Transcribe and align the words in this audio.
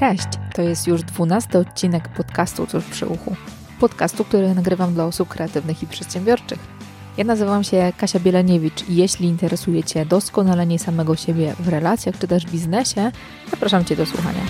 Cześć, 0.00 0.28
to 0.54 0.62
jest 0.62 0.86
już 0.86 1.02
dwunasty 1.02 1.58
odcinek 1.58 2.08
podcastu 2.08 2.66
Cóż 2.66 2.84
przy 2.84 3.06
uchu. 3.06 3.36
Podcastu, 3.80 4.24
który 4.24 4.54
nagrywam 4.54 4.94
dla 4.94 5.04
osób 5.04 5.28
kreatywnych 5.28 5.82
i 5.82 5.86
przedsiębiorczych. 5.86 6.58
Ja 7.16 7.24
nazywam 7.24 7.64
się 7.64 7.92
Kasia 7.96 8.20
Bieleniewicz 8.20 8.88
i 8.88 8.96
jeśli 8.96 9.28
interesuje 9.28 9.84
Cię 9.84 10.06
doskonalenie 10.06 10.78
samego 10.78 11.16
siebie 11.16 11.54
w 11.58 11.68
relacjach 11.68 12.18
czy 12.18 12.28
też 12.28 12.46
biznesie, 12.46 13.12
zapraszam 13.50 13.84
Cię 13.84 13.96
do 13.96 14.06
słuchania. 14.06 14.40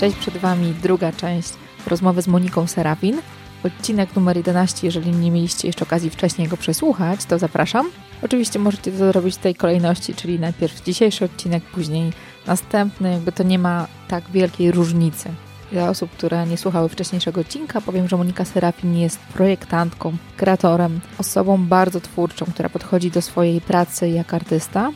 Cześć, 0.00 0.16
przed 0.16 0.36
Wami 0.36 0.74
druga 0.82 1.12
część 1.12 1.52
rozmowy 1.86 2.22
z 2.22 2.28
Moniką 2.28 2.66
Serafin. 2.66 3.20
Odcinek 3.64 4.16
numer 4.16 4.36
11, 4.36 4.86
jeżeli 4.86 5.10
nie 5.10 5.30
mieliście 5.30 5.68
jeszcze 5.68 5.84
okazji 5.84 6.10
wcześniej 6.10 6.48
go 6.48 6.56
przesłuchać, 6.56 7.24
to 7.24 7.38
zapraszam. 7.38 7.90
Oczywiście 8.22 8.58
możecie 8.58 8.92
to 8.92 8.96
zrobić 8.96 9.34
w 9.34 9.38
tej 9.38 9.54
kolejności, 9.54 10.14
czyli 10.14 10.40
najpierw 10.40 10.82
dzisiejszy 10.82 11.24
odcinek, 11.24 11.62
później 11.64 12.12
następny, 12.46 13.12
jakby 13.12 13.32
to 13.32 13.42
nie 13.42 13.58
ma 13.58 13.86
tak 14.08 14.30
wielkiej 14.30 14.72
różnicy. 14.72 15.30
Dla 15.72 15.88
osób, 15.88 16.10
które 16.10 16.46
nie 16.46 16.56
słuchały 16.56 16.88
wcześniejszego 16.88 17.40
odcinka, 17.40 17.80
powiem, 17.80 18.08
że 18.08 18.16
Monika 18.16 18.44
Serafin 18.44 18.96
jest 18.96 19.18
projektantką, 19.18 20.16
kreatorem, 20.36 21.00
osobą 21.18 21.66
bardzo 21.66 22.00
twórczą, 22.00 22.46
która 22.46 22.68
podchodzi 22.68 23.10
do 23.10 23.22
swojej 23.22 23.60
pracy 23.60 24.08
jak 24.08 24.34
artysta, 24.34 24.90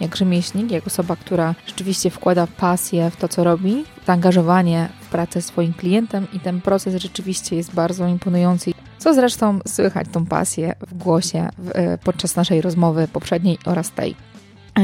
jak 0.00 0.16
rzemieślnik, 0.16 0.70
jak 0.70 0.86
osoba, 0.86 1.16
która 1.16 1.54
rzeczywiście 1.66 2.10
wkłada 2.10 2.46
pasję 2.46 3.10
w 3.10 3.16
to, 3.16 3.28
co 3.28 3.44
robi, 3.44 3.84
zaangażowanie 4.06 4.88
w 5.00 5.08
pracę 5.08 5.42
swoim 5.42 5.74
klientem 5.74 6.26
i 6.32 6.40
ten 6.40 6.60
proces 6.60 7.02
rzeczywiście 7.02 7.56
jest 7.56 7.74
bardzo 7.74 8.06
imponujący. 8.06 8.72
Co 8.98 9.14
zresztą 9.14 9.58
słychać 9.66 10.06
tą 10.12 10.26
pasję 10.26 10.74
w 10.80 10.94
głosie 10.94 11.48
w, 11.58 11.70
e, 11.74 11.98
podczas 11.98 12.36
naszej 12.36 12.60
rozmowy 12.60 13.08
poprzedniej 13.12 13.58
oraz 13.64 13.90
tej. 13.90 14.14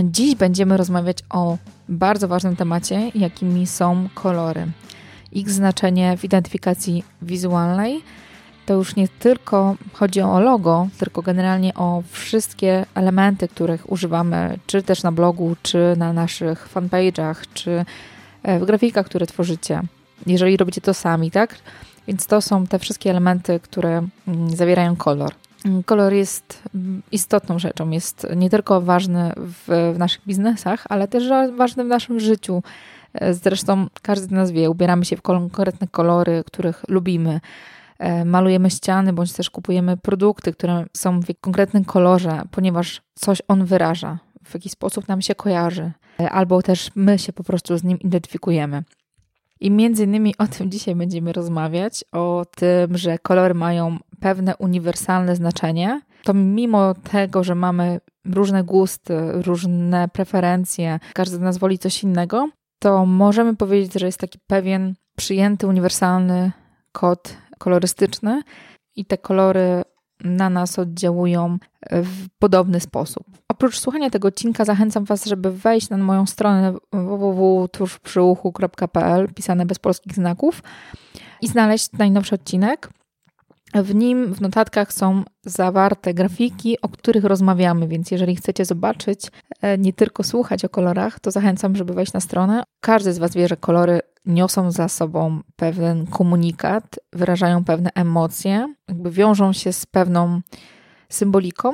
Dziś 0.04 0.34
będziemy 0.34 0.76
rozmawiać 0.76 1.18
o 1.30 1.58
bardzo 1.88 2.28
ważnym 2.28 2.56
temacie, 2.56 3.10
jakimi 3.14 3.66
są 3.66 4.08
kolory. 4.14 4.66
Ich 5.32 5.50
znaczenie 5.50 6.16
w 6.16 6.24
identyfikacji 6.24 7.04
wizualnej 7.22 8.02
to 8.66 8.74
już 8.74 8.96
nie 8.96 9.08
tylko 9.08 9.76
chodzi 9.92 10.20
o 10.20 10.40
logo, 10.40 10.88
tylko 10.98 11.22
generalnie 11.22 11.74
o 11.74 12.02
wszystkie 12.10 12.86
elementy, 12.94 13.48
których 13.48 13.92
używamy, 13.92 14.58
czy 14.66 14.82
też 14.82 15.02
na 15.02 15.12
blogu, 15.12 15.56
czy 15.62 15.94
na 15.96 16.12
naszych 16.12 16.68
fanpage'ach, 16.74 17.34
czy 17.54 17.84
e, 18.42 18.58
w 18.58 18.64
grafikach, 18.64 19.06
które 19.06 19.26
tworzycie, 19.26 19.82
jeżeli 20.26 20.56
robicie 20.56 20.80
to 20.80 20.94
sami, 20.94 21.30
tak? 21.30 21.56
Więc 22.08 22.26
to 22.26 22.40
są 22.40 22.66
te 22.66 22.78
wszystkie 22.78 23.10
elementy, 23.10 23.60
które 23.60 24.02
mm, 24.28 24.56
zawierają 24.56 24.96
kolor. 24.96 25.32
Kolor 25.86 26.12
jest 26.12 26.62
mm, 26.74 27.02
istotną 27.12 27.58
rzeczą, 27.58 27.90
jest 27.90 28.26
nie 28.36 28.50
tylko 28.50 28.80
ważny 28.80 29.32
w, 29.36 29.92
w 29.94 29.98
naszych 29.98 30.20
biznesach, 30.26 30.84
ale 30.88 31.08
też 31.08 31.24
ważny 31.56 31.84
w 31.84 31.88
naszym 31.88 32.20
życiu. 32.20 32.62
E, 33.14 33.34
zresztą 33.34 33.86
każdy 34.02 34.26
z 34.26 34.30
nas 34.30 34.50
wie, 34.50 34.70
ubieramy 34.70 35.04
się 35.04 35.16
w 35.16 35.22
konkretne 35.22 35.88
kolory, 35.88 36.44
których 36.46 36.84
lubimy. 36.88 37.40
E, 37.98 38.24
malujemy 38.24 38.70
ściany, 38.70 39.12
bądź 39.12 39.32
też 39.32 39.50
kupujemy 39.50 39.96
produkty, 39.96 40.52
które 40.52 40.86
są 40.92 41.20
w 41.20 41.26
konkretnym 41.40 41.84
kolorze, 41.84 42.42
ponieważ 42.50 43.02
coś 43.14 43.42
on 43.48 43.64
wyraża, 43.64 44.18
w 44.44 44.54
jakiś 44.54 44.72
sposób 44.72 45.08
nam 45.08 45.22
się 45.22 45.34
kojarzy, 45.34 45.92
e, 46.20 46.30
albo 46.30 46.62
też 46.62 46.90
my 46.94 47.18
się 47.18 47.32
po 47.32 47.44
prostu 47.44 47.78
z 47.78 47.84
nim 47.84 47.98
identyfikujemy. 48.00 48.82
I 49.60 49.70
między 49.70 50.04
innymi 50.04 50.34
o 50.38 50.46
tym 50.46 50.70
dzisiaj 50.70 50.94
będziemy 50.94 51.32
rozmawiać, 51.32 52.04
o 52.12 52.46
tym, 52.56 52.98
że 52.98 53.18
kolory 53.18 53.54
mają 53.54 53.98
pewne 54.20 54.56
uniwersalne 54.56 55.36
znaczenie, 55.36 56.00
to 56.24 56.34
mimo 56.34 56.94
tego, 56.94 57.44
że 57.44 57.54
mamy 57.54 58.00
różne 58.24 58.64
gusty, 58.64 59.14
różne 59.32 60.08
preferencje, 60.08 61.00
każdy 61.14 61.36
z 61.36 61.40
nas 61.40 61.58
woli 61.58 61.78
coś 61.78 62.02
innego, 62.02 62.48
to 62.78 63.06
możemy 63.06 63.56
powiedzieć, 63.56 63.92
że 64.00 64.06
jest 64.06 64.18
taki 64.18 64.38
pewien 64.46 64.94
przyjęty, 65.16 65.66
uniwersalny 65.66 66.52
kod 66.92 67.36
kolorystyczny 67.64 68.42
i 68.96 69.04
te 69.04 69.18
kolory 69.18 69.82
na 70.20 70.50
nas 70.50 70.78
oddziałują 70.78 71.58
w 71.90 72.26
podobny 72.38 72.80
sposób. 72.80 73.26
Oprócz 73.48 73.78
słuchania 73.78 74.10
tego 74.10 74.28
odcinka 74.28 74.64
zachęcam 74.64 75.04
Was, 75.04 75.24
żeby 75.24 75.52
wejść 75.52 75.90
na 75.90 75.96
moją 75.96 76.26
stronę 76.26 76.74
www.tużprzyuchu.pl 76.92 79.28
pisane 79.34 79.66
bez 79.66 79.78
polskich 79.78 80.14
znaków 80.14 80.62
i 81.40 81.48
znaleźć 81.48 81.92
najnowszy 81.92 82.34
odcinek. 82.34 82.90
W 83.74 83.94
nim 83.94 84.34
w 84.34 84.40
notatkach 84.40 84.92
są 84.92 85.22
zawarte 85.46 86.14
grafiki, 86.14 86.80
o 86.80 86.88
których 86.88 87.24
rozmawiamy, 87.24 87.88
więc 87.88 88.10
jeżeli 88.10 88.36
chcecie 88.36 88.64
zobaczyć, 88.64 89.30
e, 89.62 89.78
nie 89.78 89.92
tylko 89.92 90.22
słuchać 90.22 90.64
o 90.64 90.68
kolorach, 90.68 91.20
to 91.20 91.30
zachęcam, 91.30 91.76
żeby 91.76 91.94
wejść 91.94 92.12
na 92.12 92.20
stronę. 92.20 92.62
Każdy 92.80 93.12
z 93.12 93.18
Was 93.18 93.34
wie, 93.34 93.48
że 93.48 93.56
kolory 93.56 94.00
niosą 94.24 94.70
za 94.70 94.88
sobą 94.88 95.40
pewien 95.56 96.06
komunikat, 96.06 96.98
wyrażają 97.12 97.64
pewne 97.64 97.90
emocje, 97.94 98.74
jakby 98.88 99.10
wiążą 99.10 99.52
się 99.52 99.72
z 99.72 99.86
pewną 99.86 100.40
symboliką. 101.08 101.72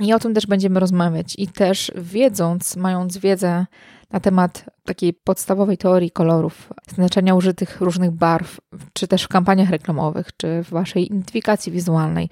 I 0.00 0.12
o 0.12 0.18
tym 0.18 0.34
też 0.34 0.46
będziemy 0.46 0.80
rozmawiać. 0.80 1.34
I 1.38 1.48
też 1.48 1.92
wiedząc, 1.96 2.76
mając 2.76 3.18
wiedzę 3.18 3.66
na 4.10 4.20
temat 4.20 4.64
takiej 4.84 5.12
podstawowej 5.12 5.78
teorii 5.78 6.10
kolorów, 6.10 6.72
znaczenia 6.94 7.34
użytych 7.34 7.80
różnych 7.80 8.10
barw, 8.10 8.60
czy 8.92 9.08
też 9.08 9.22
w 9.22 9.28
kampaniach 9.28 9.70
reklamowych, 9.70 10.36
czy 10.36 10.62
w 10.64 10.70
waszej 10.70 11.06
identyfikacji 11.06 11.72
wizualnej, 11.72 12.28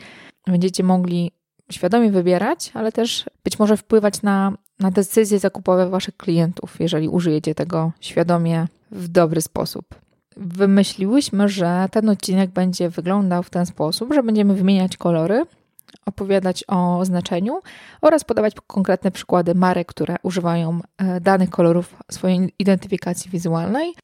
będziecie 0.47 0.83
mogli 0.85 1.33
świadomie 1.73 2.11
wybierać, 2.11 2.71
ale 2.75 2.93
też 2.93 3.25
być 3.45 3.59
może 3.59 3.77
wpływać 3.77 4.23
na, 4.23 4.53
na 4.81 4.91
decyzje 4.91 5.39
zakupowe 5.39 5.89
waszych 5.91 6.17
klientów, 6.17 6.77
jeżeli 6.81 7.09
użyjecie 7.09 7.55
tego 7.55 7.93
świadomie 8.01 8.67
w 8.91 9.09
dobry 9.09 9.41
sposób. 9.41 9.95
Wymyśliłyśmy, 10.37 11.49
że 11.49 11.89
ten 11.91 12.09
odcinek 12.09 12.51
będzie 12.51 12.91
wyglądał 12.91 13.43
w 13.43 13.51
ten 13.51 13.67
sposób, 13.67 14.15
że 14.15 14.23
będziemy 14.23 14.55
wymieniać 14.55 14.97
kolory, 14.97 15.45
opowiadać 16.07 16.65
o 16.69 17.05
znaczeniu 17.05 17.61
oraz 18.03 18.25
podawać 18.25 18.55
konkretne 18.67 19.11
przykłady 19.11 19.55
marek, 19.55 19.89
które 19.89 20.17
używają 20.23 20.81
e, 20.99 21.21
danych 21.21 21.51
kolorów 21.51 21.95
swojej 22.11 22.55
identyfikacji 22.59 23.31
wizualnej. 23.31 23.95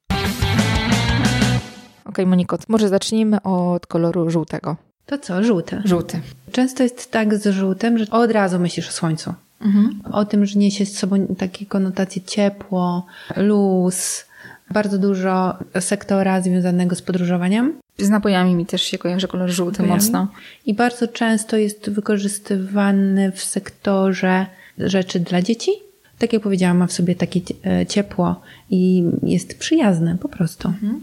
Ok, 2.05 2.19
Moniko, 2.27 2.59
może 2.69 2.89
zacznijmy 2.89 3.43
od 3.43 3.87
koloru 3.87 4.31
żółtego. 4.31 4.77
To 5.07 5.19
co, 5.19 5.45
żółty? 5.45 5.83
Żółty. 5.85 6.21
Często 6.53 6.83
jest 6.83 7.11
tak 7.11 7.35
z 7.35 7.47
żółtym, 7.47 7.99
że 7.99 8.11
od 8.11 8.31
razu 8.31 8.59
myślisz 8.59 8.89
o 8.89 8.93
słońcu. 8.93 9.34
Mhm. 9.61 10.01
O 10.13 10.25
tym, 10.25 10.47
że 10.47 10.59
niesie 10.59 10.87
z 10.87 10.99
sobą 10.99 11.27
takie 11.39 11.67
konotacje 11.67 12.23
ciepło, 12.23 13.07
luz, 13.37 14.25
bardzo 14.71 14.99
dużo 14.99 15.55
sektora 15.81 16.41
związanego 16.41 16.95
z 16.95 17.03
podróżowaniem. 17.03 17.81
Z 17.98 18.10
napojami 18.10 18.54
mi 18.54 18.66
też 18.66 18.82
się 18.82 18.98
kojarzy 18.98 19.28
kolor 19.28 19.50
żółty 19.50 19.82
napojami. 19.82 20.00
mocno. 20.00 20.28
I 20.66 20.75
bardzo 20.75 21.08
często 21.08 21.56
jest 21.56 21.91
wykorzystywany 21.91 23.32
w 23.32 23.44
sektorze 23.44 24.47
rzeczy 24.78 25.20
dla 25.20 25.42
dzieci. 25.42 25.70
Tak 26.19 26.32
jak 26.32 26.42
powiedziałam, 26.42 26.76
ma 26.76 26.86
w 26.86 26.92
sobie 26.92 27.14
takie 27.14 27.41
e, 27.66 27.86
ciepło 27.86 28.41
i 28.70 29.04
jest 29.22 29.58
przyjazne 29.58 30.19
po 30.19 30.28
prostu. 30.28 30.69
Mhm. 30.69 31.00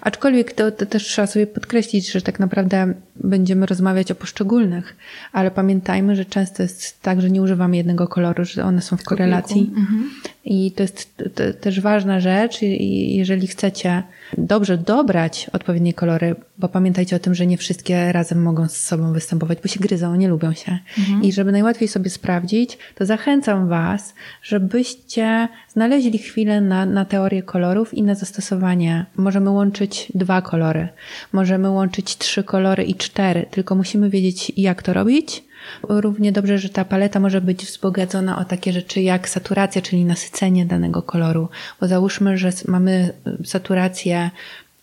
Aczkolwiek 0.00 0.52
to, 0.52 0.70
to, 0.70 0.86
też 0.86 1.04
trzeba 1.04 1.26
sobie 1.26 1.46
podkreślić, 1.46 2.10
że 2.12 2.22
tak 2.22 2.40
naprawdę 2.40 2.94
będziemy 3.24 3.66
rozmawiać 3.66 4.10
o 4.10 4.14
poszczególnych, 4.14 4.96
ale 5.32 5.50
pamiętajmy, 5.50 6.16
że 6.16 6.24
często 6.24 6.62
jest 6.62 7.02
tak, 7.02 7.20
że 7.20 7.30
nie 7.30 7.42
używamy 7.42 7.76
jednego 7.76 8.08
koloru, 8.08 8.44
że 8.44 8.64
one 8.64 8.82
są 8.82 8.96
w 8.96 9.02
korelacji. 9.02 9.70
Mhm. 9.76 10.10
I 10.44 10.72
to 10.72 10.82
jest 10.82 11.22
też 11.60 11.80
ważna 11.80 12.20
rzecz. 12.20 12.62
I 12.62 13.16
jeżeli 13.16 13.46
chcecie 13.46 14.02
dobrze 14.38 14.78
dobrać 14.78 15.50
odpowiednie 15.52 15.94
kolory, 15.94 16.36
bo 16.58 16.68
pamiętajcie 16.68 17.16
o 17.16 17.18
tym, 17.18 17.34
że 17.34 17.46
nie 17.46 17.58
wszystkie 17.58 18.12
razem 18.12 18.42
mogą 18.42 18.68
z 18.68 18.76
sobą 18.76 19.12
występować, 19.12 19.58
bo 19.62 19.68
się 19.68 19.80
gryzą, 19.80 20.14
nie 20.14 20.28
lubią 20.28 20.52
się. 20.52 20.78
Mhm. 20.98 21.22
I 21.22 21.32
żeby 21.32 21.52
najłatwiej 21.52 21.88
sobie 21.88 22.10
sprawdzić, 22.10 22.78
to 22.94 23.06
zachęcam 23.06 23.68
Was, 23.68 24.14
żebyście 24.42 25.48
znaleźli 25.68 26.18
chwilę 26.18 26.60
na, 26.60 26.86
na 26.86 27.04
teorię 27.04 27.42
kolorów 27.42 27.94
i 27.94 28.02
na 28.02 28.14
zastosowanie. 28.14 29.06
Możemy 29.16 29.50
łączyć 29.50 30.12
dwa 30.14 30.42
kolory, 30.42 30.88
możemy 31.32 31.70
łączyć 31.70 32.18
trzy 32.18 32.44
kolory 32.44 32.84
i 32.84 32.94
cztery, 33.06 33.46
tylko 33.50 33.74
musimy 33.74 34.10
wiedzieć, 34.10 34.52
jak 34.56 34.82
to 34.82 34.92
robić 34.92 35.46
Równie 35.88 36.32
dobrze, 36.32 36.58
że 36.58 36.68
ta 36.68 36.84
paleta 36.84 37.20
może 37.20 37.40
być 37.40 37.64
wzbogacona 37.64 38.38
o 38.38 38.44
takie 38.44 38.72
rzeczy 38.72 39.00
jak 39.02 39.28
saturacja, 39.28 39.82
czyli 39.82 40.04
nasycenie 40.04 40.66
danego 40.66 41.02
koloru. 41.02 41.48
Bo 41.80 41.88
załóżmy, 41.88 42.38
że 42.38 42.50
mamy 42.68 43.12
saturację 43.44 44.30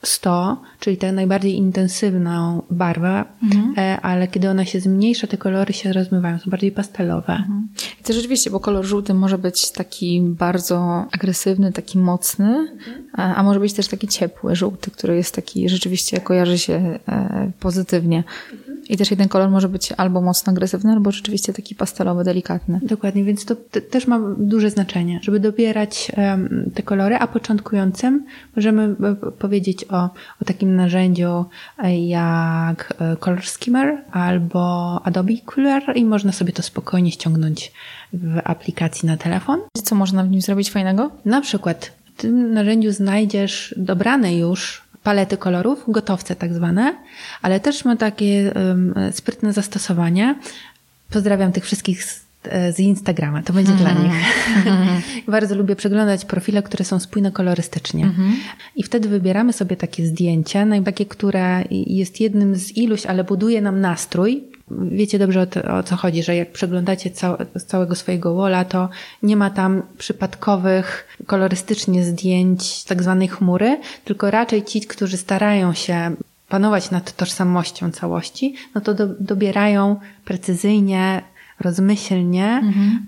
100, 0.03 0.61
czyli 0.79 0.97
tę 0.97 1.11
najbardziej 1.11 1.55
intensywną 1.55 2.61
barwę, 2.69 3.25
mhm. 3.43 3.73
E, 3.77 4.01
ale 4.01 4.27
kiedy 4.27 4.49
ona 4.49 4.65
się 4.65 4.79
zmniejsza, 4.79 5.27
te 5.27 5.37
kolory 5.37 5.73
się 5.73 5.93
rozmywają, 5.93 6.39
są 6.39 6.51
bardziej 6.51 6.71
pastelowe. 6.71 7.33
Mhm. 7.33 7.67
I 8.01 8.03
to 8.03 8.13
rzeczywiście, 8.13 8.49
bo 8.49 8.59
kolor 8.59 8.85
żółty 8.85 9.13
może 9.13 9.37
być 9.37 9.71
taki 9.71 10.21
bardzo 10.21 11.05
agresywny, 11.11 11.71
taki 11.71 11.97
mocny, 11.97 12.45
mhm. 12.47 13.03
a, 13.13 13.35
a, 13.35 13.43
może 13.43 13.59
być 13.59 13.73
też 13.73 13.87
taki 13.87 14.07
ciepły 14.07 14.55
żółty, 14.55 14.91
który 14.91 15.15
jest 15.15 15.35
taki, 15.35 15.69
rzeczywiście 15.69 16.21
kojarzy 16.21 16.57
się 16.57 16.99
e, 17.07 17.51
pozytywnie. 17.59 18.23
Mhm. 18.53 18.72
I 18.89 18.97
też 18.97 19.11
jeden 19.11 19.27
kolor 19.27 19.49
może 19.49 19.69
być 19.69 19.91
albo 19.91 20.21
mocno 20.21 20.51
agresywny, 20.51 20.91
albo 20.91 21.11
rzeczywiście 21.11 21.53
taki 21.53 21.75
pastelowy, 21.75 22.23
delikatny. 22.23 22.79
Dokładnie, 22.83 23.23
więc 23.23 23.45
to 23.45 23.55
też 23.89 24.07
ma 24.07 24.19
duże 24.37 24.69
znaczenie, 24.69 25.19
żeby 25.23 25.39
dobierać 25.39 26.11
um, 26.17 26.71
te 26.73 26.83
kolory, 26.83 27.15
a 27.15 27.27
początkującym 27.27 28.25
możemy 28.55 28.83
e, 28.83 29.31
powiedzieć 29.31 29.85
o, 29.89 30.03
o 30.41 30.45
takim 30.45 30.75
narzędziu 30.75 31.45
e, 31.77 31.99
jak 32.07 32.93
e, 32.99 33.15
Color 33.15 33.45
Skimmer 33.45 33.97
albo 34.11 35.01
Adobe 35.03 35.33
Color 35.45 35.83
i 35.95 36.05
można 36.05 36.31
sobie 36.31 36.53
to 36.53 36.61
spokojnie 36.61 37.11
ściągnąć 37.11 37.71
w 38.13 38.39
aplikacji 38.43 39.07
na 39.07 39.17
telefon. 39.17 39.59
Co 39.83 39.95
można 39.95 40.23
w 40.23 40.29
nim 40.29 40.41
zrobić 40.41 40.71
fajnego? 40.71 41.11
Na 41.25 41.41
przykład 41.41 41.91
w 42.05 42.21
tym 42.21 42.53
narzędziu 42.53 42.91
znajdziesz 42.91 43.75
dobrane 43.77 44.37
już 44.37 44.82
palety 45.03 45.37
kolorów, 45.37 45.83
gotowce 45.87 46.35
tak 46.35 46.53
zwane, 46.53 46.95
ale 47.41 47.59
też 47.59 47.85
ma 47.85 47.95
takie 47.95 48.53
sprytne 49.11 49.53
zastosowanie. 49.53 50.35
Pozdrawiam 51.09 51.51
tych 51.51 51.63
wszystkich 51.63 52.03
z, 52.03 52.25
z 52.75 52.79
Instagrama, 52.79 53.43
to 53.43 53.53
będzie 53.53 53.71
dla 53.71 53.91
nich. 53.91 54.11
Bardzo 55.27 55.55
lubię 55.55 55.75
przeglądać 55.75 56.25
profile, 56.25 56.63
które 56.63 56.85
są 56.85 56.99
spójne 56.99 57.31
kolorystycznie. 57.31 58.11
I 58.75 58.83
wtedy 58.83 59.09
wybieramy 59.09 59.53
sobie 59.53 59.75
takie 59.75 60.05
zdjęcie, 60.05 60.65
no 60.65 60.81
takie, 60.81 61.05
które 61.05 61.63
jest 61.71 62.21
jednym 62.21 62.55
z 62.55 62.77
iluś, 62.77 63.05
ale 63.05 63.23
buduje 63.23 63.61
nam 63.61 63.81
nastrój, 63.81 64.43
wiecie 64.71 65.19
dobrze 65.19 65.41
o, 65.41 65.45
to, 65.45 65.75
o 65.77 65.83
co 65.83 65.95
chodzi, 65.95 66.23
że 66.23 66.35
jak 66.35 66.51
przeglądacie 66.51 67.11
cał, 67.11 67.37
z 67.55 67.65
całego 67.65 67.95
swojego 67.95 68.33
wola, 68.33 68.65
to 68.65 68.89
nie 69.23 69.35
ma 69.35 69.49
tam 69.49 69.81
przypadkowych, 69.97 71.17
kolorystycznie 71.25 72.03
zdjęć 72.03 72.83
tak 72.83 73.03
zwanej 73.03 73.27
chmury, 73.27 73.79
tylko 74.05 74.31
raczej 74.31 74.63
ci, 74.63 74.81
którzy 74.81 75.17
starają 75.17 75.73
się 75.73 76.15
panować 76.49 76.91
nad 76.91 77.15
tożsamością 77.15 77.91
całości, 77.91 78.55
no 78.75 78.81
to 78.81 78.93
do, 78.93 79.07
dobierają 79.07 79.99
precyzyjnie, 80.25 81.21
rozmyślnie 81.59 82.45
mhm 82.45 83.05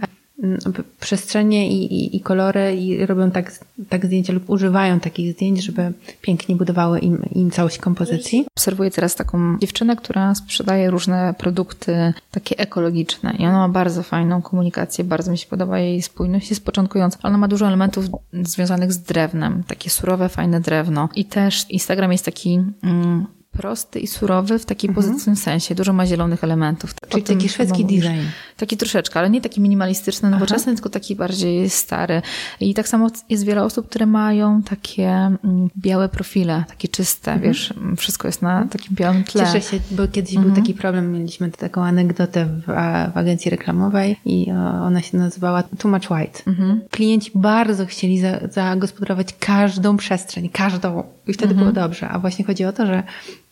przestrzenie 1.00 1.72
i, 1.72 1.94
i, 1.94 2.16
i, 2.16 2.20
kolory 2.22 2.76
i 2.76 3.06
robią 3.06 3.32
tak, 3.32 3.52
tak 3.90 4.06
zdjęcia 4.06 4.34
lub 4.34 4.50
używają 4.50 5.00
takich 5.00 5.34
zdjęć, 5.34 5.64
żeby 5.64 5.94
pięknie 6.22 6.56
budowały 6.56 7.00
im, 7.00 7.26
im 7.36 7.52
całość 7.52 7.78
kompozycji. 7.78 8.46
Obserwuję 8.58 8.92
teraz 8.92 9.16
taką 9.16 9.58
dziewczynę, 9.60 9.96
która 9.96 10.36
sprzedaje 10.36 10.90
różne 10.90 11.36
produkty 11.38 12.14
takie 12.32 12.58
ekologiczne 12.58 13.36
i 13.40 13.46
ona 13.46 13.68
ma 13.68 13.70
bardzo 13.70 14.04
fajną 14.04 14.42
komunikację, 14.42 15.04
bardzo 15.04 15.32
mi 15.32 15.38
się 15.38 15.48
podoba 15.48 15.80
jej 15.80 16.02
spójność, 16.02 16.50
jest 16.50 16.66
początkująca. 16.66 17.20
Ona 17.24 17.38
ma 17.38 17.48
dużo 17.48 17.68
elementów 17.68 18.06
związanych 18.34 18.94
z 18.94 19.00
drewnem, 19.00 19.64
takie 19.68 19.90
surowe, 19.90 20.30
fajne 20.30 20.62
drewno 20.62 21.10
i 21.16 21.26
też 21.26 21.66
Instagram 21.70 22.12
jest 22.12 22.26
taki 22.26 22.62
mm, 22.84 23.26
prosty 23.58 24.00
i 24.00 24.08
surowy 24.08 24.60
w 24.60 24.66
takim 24.66 24.90
mhm. 24.90 25.06
pozytywnym 25.06 25.36
sensie. 25.36 25.76
Dużo 25.76 25.94
ma 25.94 26.06
zielonych 26.06 26.44
elementów. 26.44 26.94
Czyli 27.10 27.24
taki 27.24 27.50
szwedzki 27.50 27.86
design. 27.86 28.28
Taki 28.58 28.78
troszeczkę, 28.78 29.20
ale 29.20 29.30
nie 29.30 29.42
taki 29.42 29.62
minimalistyczny, 29.62 30.30
nowoczesny, 30.30 30.72
Aha. 30.72 30.76
tylko 30.76 30.90
taki 30.90 31.16
bardziej 31.16 31.70
stary. 31.70 32.22
I 32.60 32.74
tak 32.74 32.88
samo 32.88 33.08
jest 33.30 33.46
wiele 33.46 33.64
osób, 33.64 33.90
które 33.90 34.06
mają 34.06 34.62
takie 34.62 35.10
mm, 35.10 35.70
białe 35.78 36.10
profile, 36.10 36.64
takie 36.68 36.88
czyste, 36.88 37.32
mhm. 37.32 37.52
wiesz, 37.52 37.74
wszystko 37.98 38.28
jest 38.28 38.42
na 38.42 38.68
takim 38.68 38.96
białym 38.96 39.24
tle. 39.24 39.46
Cieszę 39.46 39.62
się, 39.62 39.80
bo 39.92 40.08
kiedyś 40.08 40.36
mhm. 40.36 40.54
był 40.54 40.64
taki 40.64 40.74
problem, 40.74 41.12
mieliśmy 41.12 41.52
taką 41.52 41.84
anegdotę 41.84 42.46
w, 42.46 42.66
w 43.14 43.18
agencji 43.18 43.52
reklamowej 43.52 44.16
i 44.26 44.52
ona 44.82 45.02
się 45.02 45.18
nazywała 45.18 45.64
Too 45.64 45.92
Much 45.92 46.12
White. 46.12 46.40
Mhm. 46.48 46.82
Klienci 46.92 47.32
bardzo 47.36 47.86
chcieli 47.86 48.20
za, 48.20 48.40
zagospodarować 48.50 49.36
każdą 49.40 49.98
przestrzeń, 49.98 50.50
każdą 50.50 51.04
i 51.28 51.34
wtedy 51.34 51.56
było 51.56 51.68
mhm. 51.68 51.88
dobrze. 51.88 52.10
A 52.10 52.20
właśnie 52.20 52.46
chodzi 52.46 52.66
o 52.66 52.74
to, 52.74 52.86
że 52.86 53.04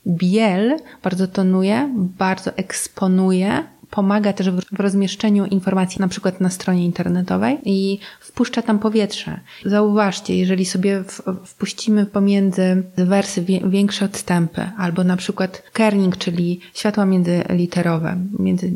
biel 0.08 0.80
bardzo 1.04 1.28
tonuje, 1.28 1.90
bardzo 1.96 2.52
eksponuje, 2.58 3.64
pomaga 3.94 4.34
też 4.34 4.50
w 4.52 4.80
rozmieszczeniu 4.80 5.46
informacji 5.46 6.02
na 6.02 6.08
przykład 6.08 6.42
na 6.42 6.50
stronie 6.50 6.86
internetowej 6.86 7.58
i 7.66 8.00
wpuszcza 8.20 8.62
tam 8.62 8.80
powietrze. 8.80 9.40
Zauważcie, 9.66 10.38
jeżeli 10.38 10.66
sobie 10.66 11.04
wpuścimy 11.46 12.06
pomiędzy 12.06 12.84
wersy 12.98 13.46
większe 13.66 14.06
odstępy, 14.06 14.62
albo 14.78 15.04
na 15.04 15.18
przykład 15.18 15.64
kerning, 15.74 16.18
czyli 16.18 16.60
światła 16.74 17.06
międzyliterowe, 17.06 18.18
między 18.40 18.72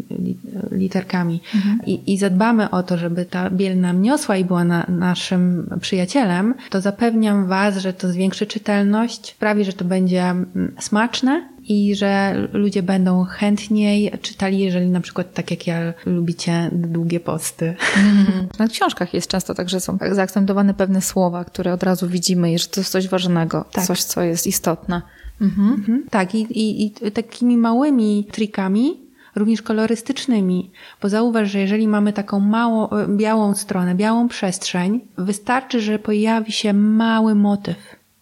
literkami 0.71 1.41
mhm. 1.55 1.79
I, 1.85 2.13
i 2.13 2.17
zadbamy 2.17 2.69
o 2.69 2.83
to, 2.83 2.97
żeby 2.97 3.25
ta 3.25 3.49
biel 3.49 3.79
nam 3.79 4.01
niosła 4.01 4.37
i 4.37 4.45
była 4.45 4.63
na, 4.63 4.85
naszym 4.89 5.69
przyjacielem, 5.81 6.53
to 6.69 6.81
zapewniam 6.81 7.47
Was, 7.47 7.77
że 7.77 7.93
to 7.93 8.11
zwiększy 8.11 8.45
czytelność, 8.45 9.29
sprawi, 9.29 9.65
że 9.65 9.73
to 9.73 9.85
będzie 9.85 10.23
mm, 10.23 10.75
smaczne 10.79 11.56
i 11.67 11.95
że 11.95 12.35
ludzie 12.53 12.83
będą 12.83 13.23
chętniej 13.23 14.11
czytali, 14.21 14.59
jeżeli 14.59 14.89
na 14.89 15.01
przykład 15.01 15.33
tak 15.33 15.51
jak 15.51 15.67
ja 15.67 15.93
lubicie 16.05 16.69
długie 16.71 17.19
posty. 17.19 17.75
Mm. 17.97 18.47
Na 18.59 18.67
książkach 18.67 19.13
jest 19.13 19.27
często 19.27 19.53
tak, 19.55 19.69
że 19.69 19.79
są 19.79 19.97
zaakcentowane 20.11 20.73
pewne 20.73 21.01
słowa, 21.01 21.45
które 21.45 21.73
od 21.73 21.83
razu 21.83 22.07
widzimy 22.07 22.53
i 22.53 22.59
że 22.59 22.67
to 22.67 22.79
jest 22.79 22.91
coś 22.91 23.07
ważnego, 23.07 23.65
tak. 23.71 23.85
coś, 23.85 24.03
co 24.03 24.21
jest 24.21 24.47
istotne. 24.47 25.01
Mhm. 25.41 25.73
Mhm. 25.73 26.03
Tak, 26.09 26.35
i, 26.35 26.41
i, 26.59 26.85
i 26.85 27.11
takimi 27.11 27.57
małymi 27.57 28.27
trikami 28.31 29.07
również 29.35 29.61
kolorystycznymi, 29.61 30.71
bo 31.01 31.09
zauważ, 31.09 31.51
że 31.51 31.59
jeżeli 31.59 31.87
mamy 31.87 32.13
taką 32.13 32.39
małą, 32.39 32.89
białą 33.07 33.55
stronę, 33.55 33.95
białą 33.95 34.27
przestrzeń, 34.27 35.01
wystarczy, 35.17 35.81
że 35.81 35.99
pojawi 35.99 36.51
się 36.51 36.73
mały 36.73 37.35
motyw, 37.35 37.77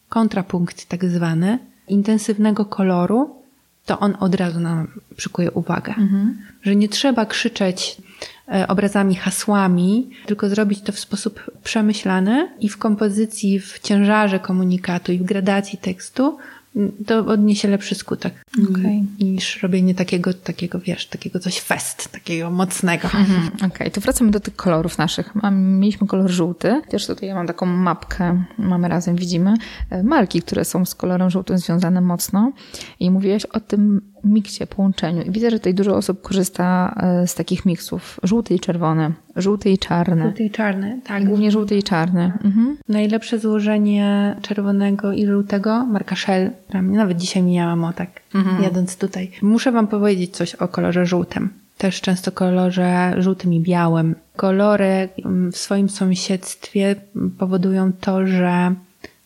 kontrapunkt 0.09 0.85
tak 0.85 1.05
zwany, 1.05 1.59
intensywnego 1.87 2.65
koloru, 2.65 3.35
to 3.85 3.99
on 3.99 4.17
od 4.19 4.35
razu 4.35 4.59
nam 4.59 4.87
przykuje 5.15 5.51
uwagę. 5.51 5.93
Mhm. 5.97 6.37
Że 6.63 6.75
nie 6.75 6.89
trzeba 6.89 7.25
krzyczeć 7.25 7.97
e, 8.53 8.67
obrazami, 8.67 9.15
hasłami, 9.15 10.09
tylko 10.25 10.49
zrobić 10.49 10.81
to 10.81 10.91
w 10.91 10.99
sposób 10.99 11.51
przemyślany 11.63 12.51
i 12.59 12.69
w 12.69 12.77
kompozycji, 12.77 13.59
w 13.59 13.79
ciężarze 13.79 14.39
komunikatu 14.39 15.11
i 15.11 15.17
w 15.17 15.23
gradacji 15.23 15.77
tekstu 15.77 16.37
to 17.05 17.25
odniesie 17.25 17.67
lepszy 17.67 17.95
skutek 17.95 18.33
okay. 18.69 19.03
niż 19.19 19.63
robienie 19.63 19.95
takiego, 19.95 20.33
takiego, 20.33 20.79
wiesz, 20.79 21.07
takiego 21.07 21.39
coś 21.39 21.59
fest, 21.59 22.11
takiego 22.11 22.51
mocnego. 22.51 23.03
Mhm. 23.03 23.47
Okej, 23.55 23.67
okay. 23.67 23.91
to 23.91 24.01
wracamy 24.01 24.31
do 24.31 24.39
tych 24.39 24.55
kolorów 24.55 24.97
naszych. 24.97 25.35
Mam, 25.35 25.79
mieliśmy 25.79 26.07
kolor 26.07 26.29
żółty. 26.29 26.81
Też 26.89 27.07
tutaj 27.07 27.29
ja 27.29 27.35
mam 27.35 27.47
taką 27.47 27.65
mapkę, 27.65 28.43
mamy 28.57 28.87
razem, 28.87 29.15
widzimy 29.15 29.53
e, 29.89 30.03
marki, 30.03 30.41
które 30.41 30.65
są 30.65 30.85
z 30.85 30.95
kolorem 30.95 31.29
żółtym 31.29 31.57
związane 31.57 32.01
mocno 32.01 32.51
i 32.99 33.11
mówiłaś 33.11 33.45
o 33.45 33.59
tym 33.59 34.01
miksie, 34.23 34.67
połączeniu. 34.67 35.21
I 35.21 35.31
widzę, 35.31 35.51
że 35.51 35.59
tutaj 35.59 35.73
dużo 35.73 35.95
osób 35.95 36.21
korzysta 36.21 36.95
e, 36.97 37.27
z 37.27 37.35
takich 37.35 37.65
miksów. 37.65 38.19
Żółty 38.23 38.53
i 38.53 38.59
czerwony, 38.59 39.13
żółty 39.35 39.69
i 39.69 39.77
czarny. 39.77 40.23
Żółty 40.23 40.43
i 40.43 40.51
czarny, 40.51 40.99
tak. 41.03 41.25
Głównie 41.25 41.51
żółty 41.51 41.77
i 41.77 41.83
czarny. 41.83 42.31
Mhm. 42.43 42.77
Najlepsze 42.89 43.39
złożenie 43.39 44.35
czerwonego 44.41 45.13
i 45.13 45.25
żółtego, 45.25 45.85
marka 45.85 46.15
Shell. 46.15 46.51
Nawet 46.81 47.17
dzisiaj 47.17 47.43
miałam 47.43 47.83
o 47.83 47.93
tak, 47.93 48.09
mhm. 48.35 48.63
jadąc 48.63 48.97
tutaj. 48.97 49.31
Muszę 49.41 49.71
wam 49.71 49.87
powiedzieć 49.87 50.35
coś 50.35 50.55
o 50.55 50.67
kolorze 50.67 51.05
żółtym. 51.05 51.49
Też 51.77 52.01
często 52.01 52.31
kolorze 52.31 53.15
żółtym 53.17 53.53
i 53.53 53.59
białym. 53.59 54.15
Kolory 54.35 55.09
mm, 55.25 55.51
w 55.51 55.57
swoim 55.57 55.89
sąsiedztwie 55.89 56.95
powodują 57.37 57.93
to, 57.93 58.27
że 58.27 58.75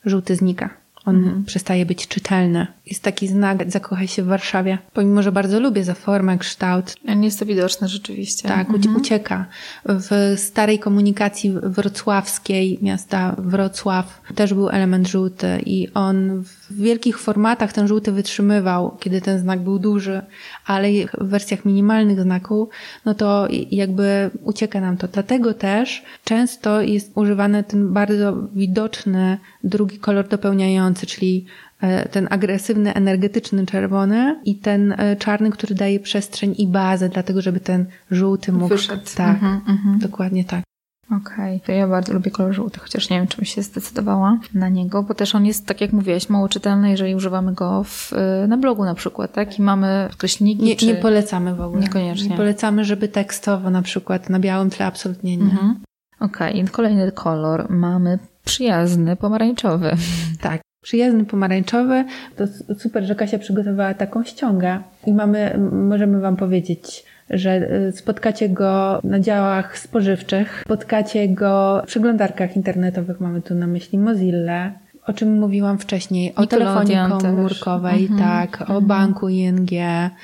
żółty 0.05 0.35
znika. 0.35 0.69
On 1.09 1.15
mhm. 1.15 1.43
przestaje 1.45 1.85
być 1.85 2.07
czytelny. 2.07 2.67
Jest 2.85 3.03
taki 3.03 3.27
znak, 3.27 3.71
zakochaj 3.71 4.07
się 4.07 4.23
w 4.23 4.27
Warszawie. 4.27 4.77
Pomimo, 4.93 5.23
że 5.23 5.31
bardzo 5.31 5.59
lubię 5.59 5.83
za 5.83 5.93
formę, 5.93 6.37
kształt. 6.37 6.95
Nie 7.15 7.25
jest 7.25 7.39
to 7.39 7.45
widoczne 7.45 7.87
rzeczywiście. 7.87 8.47
Tak, 8.47 8.69
mhm. 8.69 8.95
ucieka. 8.95 9.45
W 9.85 10.35
starej 10.37 10.79
komunikacji 10.79 11.53
wrocławskiej, 11.63 12.79
miasta 12.81 13.35
Wrocław, 13.37 14.21
też 14.35 14.53
był 14.53 14.69
element 14.69 15.07
żółty 15.07 15.61
i 15.65 15.93
on 15.93 16.43
w 16.43 16.58
wielkich 16.73 17.19
formatach 17.19 17.73
ten 17.73 17.87
żółty 17.87 18.11
wytrzymywał, 18.11 18.97
kiedy 18.99 19.21
ten 19.21 19.39
znak 19.39 19.59
był 19.59 19.79
duży, 19.79 20.21
ale 20.65 20.87
w 21.17 21.29
wersjach 21.29 21.65
minimalnych 21.65 22.21
znaku, 22.21 22.69
no 23.05 23.13
to 23.13 23.47
jakby 23.71 24.29
ucieka 24.43 24.81
nam 24.81 24.97
to. 24.97 25.07
Dlatego 25.07 25.53
też 25.53 26.03
często 26.23 26.81
jest 26.81 27.11
używany 27.15 27.63
ten 27.63 27.93
bardzo 27.93 28.33
widoczny 28.55 29.37
drugi 29.63 29.99
kolor 29.99 30.27
dopełniający, 30.27 31.05
czyli 31.05 31.45
e, 31.81 32.09
ten 32.09 32.27
agresywny, 32.29 32.93
energetyczny 32.93 33.65
czerwony 33.65 34.39
i 34.45 34.55
ten 34.55 34.91
e, 34.97 35.15
czarny, 35.15 35.51
który 35.51 35.75
daje 35.75 35.99
przestrzeń 35.99 36.55
i 36.57 36.67
bazę, 36.67 37.09
dlatego 37.09 37.41
żeby 37.41 37.59
ten 37.59 37.85
żółty 38.11 38.51
mógł. 38.51 38.67
Wyszedł. 38.67 39.01
Tak, 39.15 39.33
mhm, 39.35 39.61
mhm. 39.67 39.99
dokładnie 39.99 40.45
tak. 40.45 40.68
Okej, 41.11 41.55
okay. 41.55 41.59
to 41.65 41.71
ja 41.71 41.87
bardzo 41.87 42.13
lubię 42.13 42.31
kolor 42.31 42.53
żółty, 42.53 42.79
chociaż 42.79 43.09
nie 43.09 43.17
wiem, 43.17 43.27
czym 43.27 43.45
się 43.45 43.61
zdecydowała 43.61 44.39
na 44.53 44.69
niego, 44.69 45.03
bo 45.03 45.13
też 45.13 45.35
on 45.35 45.45
jest, 45.45 45.65
tak 45.65 45.81
jak 45.81 45.93
mówiłaś, 45.93 46.29
mało 46.29 46.49
czytelny, 46.49 46.89
jeżeli 46.89 47.15
używamy 47.15 47.53
go 47.53 47.83
w, 47.83 48.11
na 48.47 48.57
blogu 48.57 48.85
na 48.85 48.95
przykład, 48.95 49.33
tak? 49.33 49.59
I 49.59 49.61
mamy 49.61 50.07
wykreślniki. 50.11 50.63
Nie, 50.63 50.75
czy... 50.75 50.87
nie 50.87 50.95
polecamy 50.95 51.55
w 51.55 51.61
ogóle. 51.61 51.81
Niekoniecznie. 51.81 52.29
Nie 52.29 52.37
polecamy, 52.37 52.85
żeby 52.85 53.07
tekstowo 53.07 53.69
na 53.69 53.81
przykład 53.81 54.29
na 54.29 54.39
białym 54.39 54.69
tle 54.69 54.85
absolutnie 54.85 55.37
nie. 55.37 55.43
Mhm. 55.43 55.75
Okej, 56.19 56.61
okay. 56.61 56.71
kolejny 56.71 57.11
kolor 57.11 57.69
mamy 57.69 58.19
przyjazny, 58.45 59.15
pomarańczowy. 59.15 59.91
Tak. 60.41 60.61
Przyjazny 60.81 61.25
pomarańczowy, 61.25 62.05
to 62.35 62.43
super, 62.79 63.03
że 63.03 63.15
Kasia 63.15 63.39
przygotowała 63.39 63.93
taką 63.93 64.23
ściągę. 64.23 64.83
I 65.05 65.13
mamy, 65.13 65.59
możemy 65.71 66.19
Wam 66.19 66.35
powiedzieć, 66.35 67.05
że 67.29 67.71
y, 67.87 67.91
spotkacie 67.91 68.49
go 68.49 68.99
na 69.03 69.19
działach 69.19 69.77
spożywczych, 69.79 70.61
spotkacie 70.65 71.27
go 71.27 71.81
w 71.83 71.87
przeglądarkach 71.87 72.55
internetowych, 72.55 73.19
mamy 73.19 73.41
tu 73.41 73.55
na 73.55 73.67
myśli 73.67 73.99
Mozilla, 73.99 74.71
o 75.09 75.13
czym 75.13 75.39
mówiłam 75.39 75.77
wcześniej, 75.77 76.35
o 76.35 76.47
telefonii 76.47 76.97
komórkowej, 77.21 78.01
mhm. 78.01 78.19
tak, 78.19 78.61
mhm. 78.61 78.77
o 78.77 78.81
banku 78.81 79.29
ING. 79.29 79.69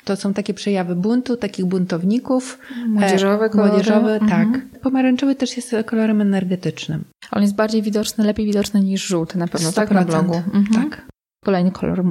To 0.04 0.16
są 0.16 0.34
takie 0.34 0.54
przejawy 0.54 0.96
buntu, 0.96 1.36
takich 1.36 1.64
buntowników. 1.64 2.58
Młodzieżowe 2.88 3.50
kolory. 3.50 3.70
Młodzieżowe, 3.70 4.14
mhm. 4.14 4.30
tak. 4.52 4.80
Pomarańczowy 4.80 5.34
też 5.34 5.56
jest 5.56 5.76
kolorem 5.86 6.20
energetycznym. 6.20 7.04
On 7.32 7.42
jest 7.42 7.54
bardziej 7.54 7.82
widoczny, 7.82 8.24
lepiej 8.24 8.46
widoczny 8.46 8.80
niż 8.80 9.06
żółty 9.06 9.38
na 9.38 9.48
pewno, 9.48 9.70
100%. 9.70 9.74
tak? 9.74 9.90
Na 9.90 10.04
blogu. 10.04 10.34
Mhm. 10.34 10.66
Tak. 10.74 11.06
Kolejny 11.44 11.70
kolor 11.70 12.04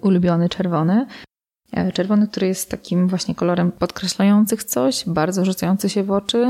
ulubiony, 0.00 0.48
czerwony. 0.48 1.06
E, 1.72 1.92
czerwony, 1.92 2.28
który 2.28 2.46
jest 2.46 2.70
takim 2.70 3.08
właśnie 3.08 3.34
kolorem 3.34 3.72
podkreślających 3.72 4.64
coś, 4.64 5.04
bardzo 5.06 5.44
rzucający 5.44 5.88
się 5.88 6.02
w 6.02 6.10
oczy. 6.10 6.46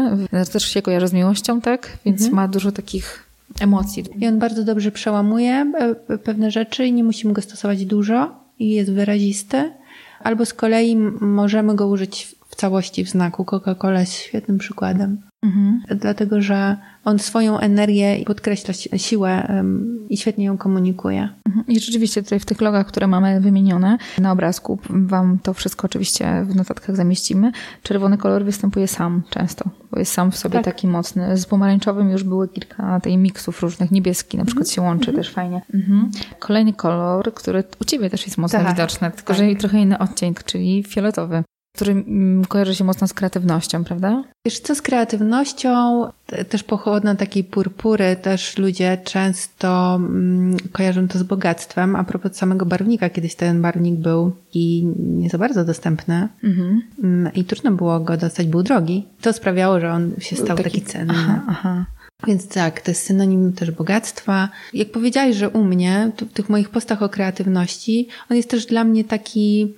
Też 0.52 0.64
się 0.64 0.82
kojarzy 0.82 1.08
z 1.08 1.12
miłością, 1.12 1.60
tak? 1.60 1.98
Więc 2.04 2.20
mhm. 2.20 2.36
ma 2.36 2.48
dużo 2.48 2.72
takich 2.72 3.24
emocji. 3.60 4.04
I 4.18 4.26
on 4.26 4.38
bardzo 4.38 4.64
dobrze 4.64 4.92
przełamuje 4.92 5.72
e, 6.08 6.18
pewne 6.18 6.50
rzeczy 6.50 6.86
i 6.86 6.92
nie 6.92 7.04
musimy 7.04 7.32
go 7.32 7.42
stosować 7.42 7.84
dużo 7.84 8.34
i 8.58 8.70
jest 8.70 8.92
wyrazisty. 8.92 9.72
Albo 10.20 10.46
z 10.46 10.54
kolei 10.54 10.96
możemy 11.20 11.74
go 11.74 11.88
użyć 11.88 12.36
w 12.48 12.56
całości 12.56 13.04
w 13.04 13.08
znaku. 13.08 13.44
Coca-Cola 13.44 14.00
jest 14.00 14.12
świetnym 14.12 14.58
przykładem. 14.58 15.20
Mhm. 15.42 15.82
Dlatego, 16.00 16.42
że 16.42 16.76
on 17.04 17.18
swoją 17.18 17.58
energię 17.58 18.24
podkreśla 18.26 18.74
siłę 18.96 19.46
um, 19.48 20.06
i 20.08 20.16
świetnie 20.16 20.44
ją 20.44 20.58
komunikuje. 20.58 21.28
Mhm. 21.46 21.66
I 21.66 21.80
rzeczywiście 21.80 22.22
tutaj 22.22 22.40
w 22.40 22.44
tych 22.44 22.60
logach, 22.60 22.86
które 22.86 23.06
mamy 23.06 23.40
wymienione 23.40 23.98
na 24.18 24.32
obrazku, 24.32 24.78
Wam 24.90 25.38
to 25.42 25.54
wszystko 25.54 25.84
oczywiście 25.84 26.44
w 26.44 26.56
notatkach 26.56 26.96
zamieścimy. 26.96 27.52
Czerwony 27.82 28.18
kolor 28.18 28.44
występuje 28.44 28.88
sam 28.88 29.22
często, 29.30 29.70
bo 29.90 29.98
jest 29.98 30.12
sam 30.12 30.30
w 30.30 30.36
sobie 30.36 30.54
tak. 30.54 30.64
taki 30.64 30.86
mocny. 30.86 31.36
Z 31.36 31.46
pomarańczowym 31.46 32.10
już 32.10 32.24
były 32.24 32.48
kilka 32.48 33.00
tej 33.00 33.18
miksów 33.18 33.62
różnych. 33.62 33.90
Niebieski 33.90 34.36
na 34.36 34.44
przykład 34.44 34.66
mhm. 34.66 34.74
się 34.74 34.82
łączy 34.82 35.10
mhm. 35.10 35.16
też 35.16 35.32
fajnie. 35.32 35.62
Mhm. 35.74 36.10
Kolejny 36.38 36.72
kolor, 36.72 37.34
który 37.34 37.64
u 37.80 37.84
Ciebie 37.84 38.10
też 38.10 38.26
jest 38.26 38.38
mocno 38.38 38.58
tak. 38.58 38.68
widoczny, 38.68 39.10
tylko 39.10 39.34
tak. 39.34 39.36
że 39.36 39.56
trochę 39.56 39.78
inny 39.80 39.98
odcień, 39.98 40.34
czyli 40.44 40.84
fioletowy 40.88 41.44
który 41.74 41.92
mm, 41.92 42.44
kojarzy 42.44 42.74
się 42.74 42.84
mocno 42.84 43.06
z 43.06 43.14
kreatywnością, 43.14 43.84
prawda? 43.84 44.24
Wiesz 44.46 44.58
co, 44.58 44.74
z 44.74 44.82
kreatywnością, 44.82 46.04
też 46.48 46.62
pochodna 46.62 47.14
takiej 47.14 47.44
purpury, 47.44 48.16
też 48.22 48.58
ludzie 48.58 48.98
często 49.04 49.94
mm, 49.96 50.56
kojarzą 50.72 51.08
to 51.08 51.18
z 51.18 51.22
bogactwem. 51.22 51.96
A 51.96 52.04
propos 52.04 52.34
samego 52.34 52.66
barwnika, 52.66 53.10
kiedyś 53.10 53.34
ten 53.34 53.62
barwnik 53.62 53.94
był 53.94 54.32
i 54.54 54.86
nie 54.98 55.30
za 55.30 55.38
bardzo 55.38 55.64
dostępny 55.64 56.28
mhm. 56.44 56.82
Mm, 57.02 57.34
i 57.34 57.44
trudno 57.44 57.72
było 57.72 58.00
go 58.00 58.16
dostać, 58.16 58.46
był 58.46 58.62
drogi. 58.62 59.06
To 59.20 59.32
sprawiało, 59.32 59.80
że 59.80 59.92
on 59.92 60.12
się 60.18 60.36
stał 60.36 60.56
taki, 60.56 60.70
taki 60.70 60.82
cenny. 60.82 61.14
Aha, 61.16 61.42
aha. 61.48 61.86
Więc 62.26 62.48
tak, 62.48 62.80
to 62.80 62.90
jest 62.90 63.06
synonim 63.06 63.52
też 63.52 63.70
bogactwa. 63.70 64.48
Jak 64.74 64.90
powiedziałeś, 64.90 65.36
że 65.36 65.48
u 65.48 65.64
mnie, 65.64 66.12
w 66.16 66.32
tych 66.32 66.48
moich 66.48 66.68
postach 66.68 67.02
o 67.02 67.08
kreatywności, 67.08 68.08
on 68.30 68.36
jest 68.36 68.50
też 68.50 68.66
dla 68.66 68.84
mnie 68.84 69.04
taki 69.04 69.74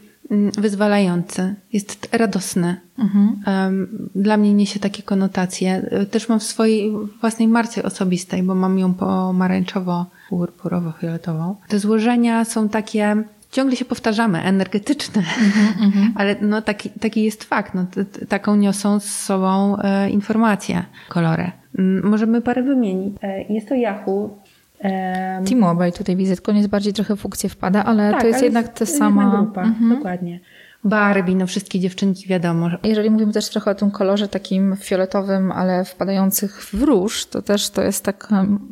wyzwalający, 0.58 1.54
jest 1.72 2.08
radosny. 2.12 2.80
Mhm. 2.98 3.88
Dla 4.14 4.36
mnie 4.36 4.54
niesie 4.54 4.80
takie 4.80 5.02
konotacje. 5.02 5.90
Też 6.10 6.28
mam 6.28 6.40
w 6.40 6.42
swojej 6.42 6.92
własnej 7.20 7.48
marce 7.48 7.82
osobistej, 7.82 8.42
bo 8.42 8.54
mam 8.54 8.78
ją 8.78 8.94
pomarańczowo, 8.94 10.06
purpurowo-fioletową. 10.30 11.54
Te 11.68 11.78
złożenia 11.78 12.44
są 12.44 12.68
takie, 12.68 13.24
ciągle 13.50 13.76
się 13.76 13.84
powtarzamy, 13.84 14.42
energetyczne, 14.42 15.22
mm-hmm. 15.22 16.08
ale 16.18 16.36
no 16.40 16.62
taki, 16.62 16.90
taki 16.90 17.24
jest 17.24 17.44
fakt. 17.44 17.74
No, 17.74 17.86
taką 18.28 18.56
niosą 18.56 19.00
z 19.00 19.04
sobą 19.04 19.76
e, 19.78 20.10
informacje, 20.10 20.84
kolory. 21.08 21.52
Mm, 21.78 22.10
możemy 22.10 22.40
parę 22.40 22.62
wymienić. 22.62 23.16
E, 23.22 23.42
jest 23.42 23.68
to 23.68 23.74
Yahoo, 23.74 24.30
T-Mobile 25.48 25.92
tutaj 25.92 26.16
widzę, 26.16 26.34
tylko 26.34 26.52
nie 26.52 26.68
bardziej 26.68 26.92
trochę 26.92 27.16
funkcje 27.16 27.48
wpada, 27.48 27.84
ale 27.84 28.10
tak, 28.10 28.20
to 28.20 28.26
jest 28.26 28.38
ale 28.38 28.46
jednak 28.46 28.68
ta 28.68 28.86
sama 28.86 29.30
grupa. 29.30 29.62
Mhm. 29.62 29.96
Dokładnie. 29.96 30.40
Barbie, 30.84 31.36
no 31.36 31.46
wszystkie 31.46 31.80
dziewczynki 31.80 32.28
wiadomo. 32.28 32.70
Jeżeli 32.82 33.10
mówimy 33.10 33.32
też 33.32 33.48
trochę 33.48 33.70
o 33.70 33.74
tym 33.74 33.90
kolorze 33.90 34.28
takim 34.28 34.76
fioletowym, 34.76 35.52
ale 35.52 35.84
wpadających 35.84 36.64
w 36.64 36.82
róż, 36.82 37.26
to 37.26 37.42
też 37.42 37.70
to 37.70 37.82
jest 37.82 38.04
tak, 38.04 38.28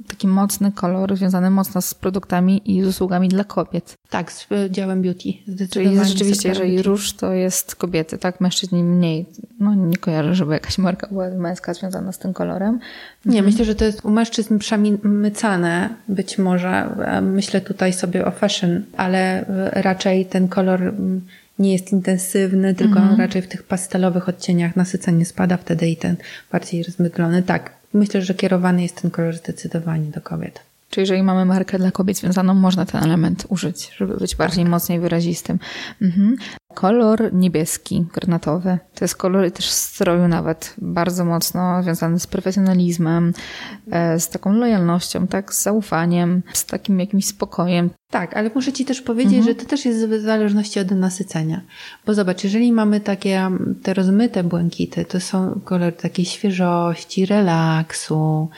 taki 0.08 0.28
mocny 0.28 0.72
kolor 0.72 1.16
związany 1.16 1.50
mocno 1.50 1.82
z 1.82 1.94
produktami 1.94 2.62
i 2.64 2.82
z 2.82 2.86
usługami 2.86 3.28
dla 3.28 3.44
kobiet. 3.44 3.98
Tak, 4.10 4.32
z 4.32 4.46
działem 4.70 5.02
beauty. 5.02 5.32
Czyli 5.70 6.04
rzeczywiście, 6.04 6.48
jeżeli 6.48 6.82
róż 6.82 7.12
to 7.12 7.32
jest 7.32 7.76
kobiety, 7.76 8.18
tak? 8.18 8.40
Mężczyźni 8.40 8.84
mniej. 8.84 9.26
No 9.60 9.74
nie 9.74 9.96
kojarzę, 9.96 10.34
żeby 10.34 10.52
jakaś 10.52 10.78
marka 10.78 11.06
była 11.10 11.28
męska 11.28 11.74
związana 11.74 12.12
z 12.12 12.18
tym 12.18 12.32
kolorem. 12.32 12.80
Nie, 13.24 13.38
mhm. 13.38 13.44
myślę, 13.44 13.64
że 13.64 13.74
to 13.74 13.84
jest 13.84 14.04
u 14.04 14.10
mężczyzn 14.10 14.58
przemycane 14.58 15.88
być 16.08 16.38
może. 16.38 16.96
Myślę 17.22 17.60
tutaj 17.60 17.92
sobie 17.92 18.26
o 18.26 18.30
fashion, 18.30 18.82
ale 18.96 19.44
raczej 19.72 20.26
ten 20.26 20.48
kolor 20.48 20.92
nie 21.60 21.72
jest 21.72 21.92
intensywny, 21.92 22.74
tylko 22.74 22.98
mhm. 22.98 23.20
raczej 23.20 23.42
w 23.42 23.48
tych 23.48 23.62
pastelowych 23.62 24.28
odcieniach 24.28 24.76
nasycenie 24.76 25.24
spada 25.24 25.56
wtedy 25.56 25.88
i 25.88 25.96
ten 25.96 26.16
bardziej 26.52 26.82
rozmydlony. 26.82 27.42
Tak, 27.42 27.72
myślę, 27.94 28.22
że 28.22 28.34
kierowany 28.34 28.82
jest 28.82 29.02
ten 29.02 29.10
kolor 29.10 29.36
zdecydowanie 29.36 30.10
do 30.10 30.20
kobiet. 30.20 30.60
Czyli 30.90 31.02
jeżeli 31.02 31.22
mamy 31.22 31.44
markę 31.44 31.78
dla 31.78 31.90
kobiet 31.90 32.16
związaną, 32.16 32.54
można 32.54 32.86
ten 32.86 33.04
element 33.04 33.46
użyć, 33.48 33.90
żeby 33.96 34.16
być 34.16 34.36
bardziej 34.36 34.64
tak. 34.64 34.70
mocniej 34.70 35.00
wyrazistym. 35.00 35.58
Mhm. 36.02 36.36
Kolor 36.74 37.32
niebieski, 37.32 38.06
granatowy. 38.14 38.78
To 38.94 39.04
jest 39.04 39.16
kolor 39.16 39.50
też 39.50 39.70
stroju 39.70 40.28
nawet 40.28 40.74
bardzo 40.78 41.24
mocno 41.24 41.82
związany 41.82 42.20
z 42.20 42.26
profesjonalizmem, 42.26 43.32
e, 43.90 44.20
z 44.20 44.28
taką 44.28 44.52
lojalnością, 44.52 45.26
tak, 45.26 45.54
z 45.54 45.62
zaufaniem, 45.62 46.42
z 46.52 46.66
takim 46.66 47.00
jakimś 47.00 47.26
spokojem. 47.26 47.90
Tak, 48.10 48.36
ale 48.36 48.50
muszę 48.54 48.72
Ci 48.72 48.84
też 48.84 49.00
powiedzieć, 49.00 49.38
mhm. 49.38 49.44
że 49.44 49.54
to 49.54 49.70
też 49.70 49.84
jest 49.84 50.06
w 50.06 50.20
zależności 50.20 50.80
od 50.80 50.90
nasycenia. 50.90 51.60
Bo 52.06 52.14
zobacz, 52.14 52.44
jeżeli 52.44 52.72
mamy 52.72 53.00
takie 53.00 53.50
te 53.82 53.94
rozmyte 53.94 54.44
błękity, 54.44 55.04
to 55.04 55.20
są 55.20 55.60
kolory 55.64 55.92
takiej 55.92 56.24
świeżości, 56.24 57.26
relaksu, 57.26 58.48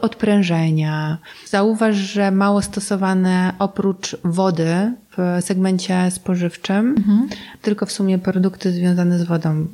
odprężenia. 0.00 1.18
Zauważ, 1.46 1.96
że 1.96 2.30
mało 2.30 2.62
stosowane 2.62 3.52
oprócz 3.58 4.16
wody 4.24 4.92
w 5.16 5.44
segmencie 5.44 6.10
spożywczym, 6.10 6.94
mhm. 6.98 7.28
tylko 7.62 7.86
w 7.86 7.92
sumie 7.92 8.18
produkty 8.18 8.72
związane 8.72 9.18
z 9.18 9.24
wodą 9.24 9.66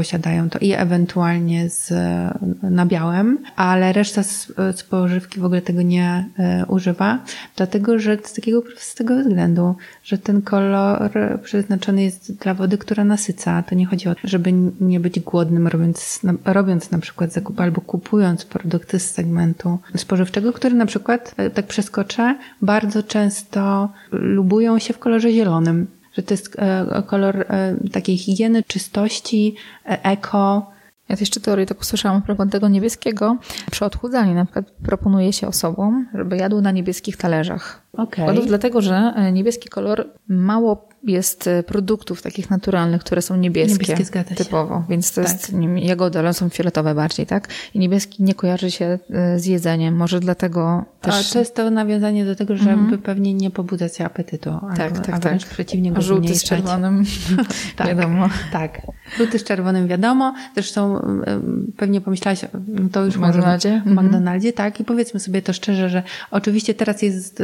posiadają 0.00 0.50
to 0.50 0.58
i 0.58 0.72
ewentualnie 0.72 1.70
z 1.70 1.92
nabiałem, 2.62 3.38
ale 3.56 3.92
reszta 3.92 4.22
spożywki 4.76 5.40
w 5.40 5.44
ogóle 5.44 5.62
tego 5.62 5.82
nie 5.82 6.28
e, 6.38 6.66
używa, 6.66 7.18
dlatego 7.56 7.98
że 7.98 8.18
z 8.24 8.32
takiego 8.32 8.62
prostego 8.62 9.16
względu, 9.16 9.74
że 10.04 10.18
ten 10.18 10.42
kolor 10.42 11.10
przeznaczony 11.42 12.02
jest 12.02 12.36
dla 12.36 12.54
wody, 12.54 12.78
która 12.78 13.04
nasyca. 13.04 13.62
To 13.62 13.74
nie 13.74 13.86
chodzi 13.86 14.08
o 14.08 14.14
to, 14.14 14.20
żeby 14.24 14.52
nie 14.80 15.00
być 15.00 15.20
głodnym 15.20 15.68
robiąc, 15.68 16.20
robiąc 16.44 16.90
na 16.90 16.98
przykład 16.98 17.32
zakup 17.32 17.60
albo 17.60 17.80
kupując 17.80 18.44
produkty 18.44 18.98
z 18.98 19.10
segmentu 19.10 19.78
spożywczego, 19.96 20.52
który 20.52 20.74
na 20.74 20.86
przykład, 20.86 21.34
e, 21.36 21.50
tak 21.50 21.66
przeskoczę, 21.66 22.38
bardzo 22.62 23.02
często 23.02 23.88
lubują 24.12 24.78
się 24.78 24.94
w 24.94 24.98
kolorze 24.98 25.32
zielonym 25.32 25.99
to 26.22 26.34
jest 26.34 26.56
e, 26.58 27.02
kolor 27.06 27.40
e, 27.40 27.74
takiej 27.92 28.18
higieny, 28.18 28.62
czystości, 28.62 29.56
e, 29.86 30.04
eko. 30.04 30.70
Ja 31.08 31.16
też 31.16 31.20
jeszcze 31.20 31.40
teorię 31.40 31.66
tak 31.66 31.80
usłyszałam 31.80 32.18
a 32.18 32.26
propos 32.26 32.50
tego 32.50 32.68
niebieskiego. 32.68 33.36
Przy 33.70 33.84
odchudzaniu 33.84 34.34
na 34.34 34.44
przykład 34.44 34.70
proponuje 34.70 35.32
się 35.32 35.48
osobom, 35.48 36.08
żeby 36.14 36.36
jadły 36.36 36.62
na 36.62 36.70
niebieskich 36.70 37.16
talerzach. 37.16 37.82
Okay. 37.92 38.46
Dlatego, 38.46 38.80
że 38.80 39.14
niebieski 39.32 39.68
kolor 39.68 40.06
mało 40.28 40.90
jest 41.04 41.46
e, 41.46 41.62
produktów 41.62 42.22
takich 42.22 42.50
naturalnych, 42.50 43.00
które 43.00 43.22
są 43.22 43.36
niebieskie, 43.36 43.92
niebieskie 43.92 44.24
typowo, 44.24 44.84
więc 44.88 45.12
to 45.12 45.22
tak. 45.22 45.32
jest 45.32 45.52
nie, 45.52 45.86
jagody, 45.86 46.18
ale 46.18 46.34
są 46.34 46.48
fioletowe 46.48 46.94
bardziej, 46.94 47.26
tak? 47.26 47.48
I 47.74 47.78
niebieski 47.78 48.22
nie 48.22 48.34
kojarzy 48.34 48.70
się 48.70 48.98
e, 49.10 49.38
z 49.38 49.46
jedzeniem, 49.46 49.96
może 49.96 50.20
dlatego 50.20 50.84
też... 51.00 51.30
A 51.30 51.32
to 51.32 51.38
jest 51.38 51.54
to 51.54 51.70
nawiązanie 51.70 52.24
do 52.24 52.36
tego, 52.36 52.56
żeby 52.56 52.70
mhm. 52.70 53.02
pewnie 53.02 53.34
nie 53.34 53.50
pobudzać 53.50 54.00
apetytu, 54.00 54.50
tak, 54.76 54.80
albo, 54.80 55.00
tak, 55.00 55.18
tak. 55.18 55.38
przeciwnie 55.38 55.92
go 55.92 56.02
Żółty 56.02 56.34
z 56.34 56.44
czerwonym, 56.44 57.04
tak, 57.76 57.86
wiadomo. 57.86 58.28
Tak, 58.52 58.82
żółty 59.18 59.38
z 59.38 59.44
czerwonym 59.44 59.88
wiadomo, 59.88 60.34
zresztą 60.54 61.00
pewnie 61.76 62.00
pomyślałaś, 62.00 62.40
no 62.68 62.88
to 62.88 63.04
już 63.04 63.14
w 63.14 63.20
McDonaldzie? 63.20 63.82
W 63.84 63.88
mhm. 63.88 64.06
McDonaldzie, 64.06 64.52
tak, 64.52 64.80
i 64.80 64.84
powiedzmy 64.84 65.20
sobie 65.20 65.42
to 65.42 65.52
szczerze, 65.52 65.88
że 65.88 66.02
oczywiście 66.30 66.74
teraz 66.74 67.02
jest 67.02 67.42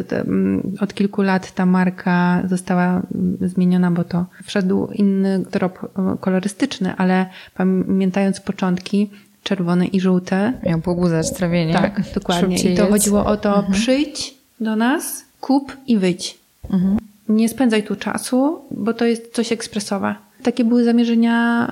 od 0.81 0.95
kilku 0.95 1.23
lat 1.23 1.53
ta 1.53 1.67
marka 1.67 2.43
została 2.49 3.03
zmieniona, 3.41 3.91
bo 3.91 4.05
to 4.05 4.27
wszedł 4.45 4.89
inny 4.93 5.45
trop 5.51 5.79
e, 5.85 6.17
kolorystyczny, 6.21 6.97
ale 6.97 7.27
pamiętając 7.55 8.41
początki, 8.41 9.11
czerwone 9.43 9.87
i 9.87 10.01
żółte. 10.01 10.53
Miał 10.67 10.81
pobudzać 10.81 11.33
trawienie. 11.33 11.73
Tak, 11.73 12.03
dokładnie. 12.15 12.57
I 12.57 12.77
to 12.77 12.87
chodziło 12.87 13.25
o 13.25 13.37
to, 13.37 13.57
mhm. 13.57 13.73
przyjdź 13.73 14.35
do 14.61 14.77
nas, 14.77 15.25
kup 15.41 15.77
i 15.87 15.99
wyjdź. 15.99 16.39
Mhm. 16.71 16.97
nie 17.29 17.49
spędzaj 17.49 17.83
tu 17.83 17.97
czasu, 17.97 18.59
bo 18.71 18.95
to 18.95 19.05
jest 19.05 19.33
coś 19.33 19.53
ekspresowe. 19.53 20.15
Takie 20.47 20.65
były 20.65 20.85
zamierzenia 20.85 21.69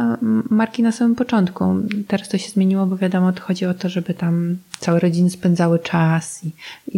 marki 0.50 0.83
na 0.83 0.93
samym 0.93 1.14
początku. 1.16 1.64
Teraz 2.09 2.28
to 2.28 2.38
się 2.38 2.50
zmieniło, 2.50 2.87
bo 2.87 2.97
wiadomo, 2.97 3.33
to 3.33 3.43
chodzi 3.43 3.66
o 3.66 3.75
to, 3.75 3.88
żeby 3.88 4.14
tam 4.14 4.57
całe 4.78 5.00
rodziny 5.00 5.31
spędzały 5.31 5.78
czas. 5.78 6.45
I, 6.45 6.49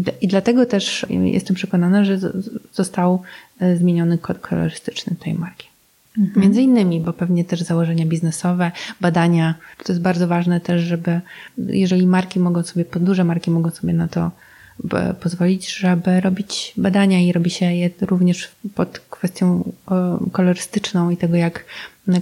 i, 0.00 0.04
i 0.20 0.28
dlatego 0.28 0.66
też 0.66 1.06
jestem 1.10 1.56
przekonana, 1.56 2.04
że 2.04 2.18
został 2.72 3.22
e, 3.60 3.76
zmieniony 3.76 4.18
kod 4.18 4.38
kolorystyczny 4.38 5.16
tej 5.16 5.34
marki. 5.34 5.68
Mhm. 6.18 6.42
Między 6.42 6.62
innymi, 6.62 7.00
bo 7.00 7.12
pewnie 7.12 7.44
też 7.44 7.62
założenia 7.62 8.06
biznesowe, 8.06 8.72
badania. 9.00 9.54
To 9.84 9.92
jest 9.92 10.02
bardzo 10.02 10.28
ważne 10.28 10.60
też, 10.60 10.82
żeby 10.82 11.20
jeżeli 11.58 12.06
marki 12.06 12.40
mogą 12.40 12.62
sobie, 12.62 12.84
duże 13.00 13.24
marki 13.24 13.50
mogą 13.50 13.70
sobie 13.70 13.92
na 13.92 14.08
to 14.08 14.30
pozwolić, 15.20 15.76
żeby 15.76 16.20
robić 16.20 16.72
badania 16.76 17.20
i 17.20 17.32
robi 17.32 17.50
się 17.50 17.72
je 17.72 17.90
również 18.00 18.48
pod 18.74 18.98
kwestią 18.98 19.72
kolorystyczną 20.32 21.10
i 21.10 21.16
tego, 21.16 21.36
jak 21.36 21.64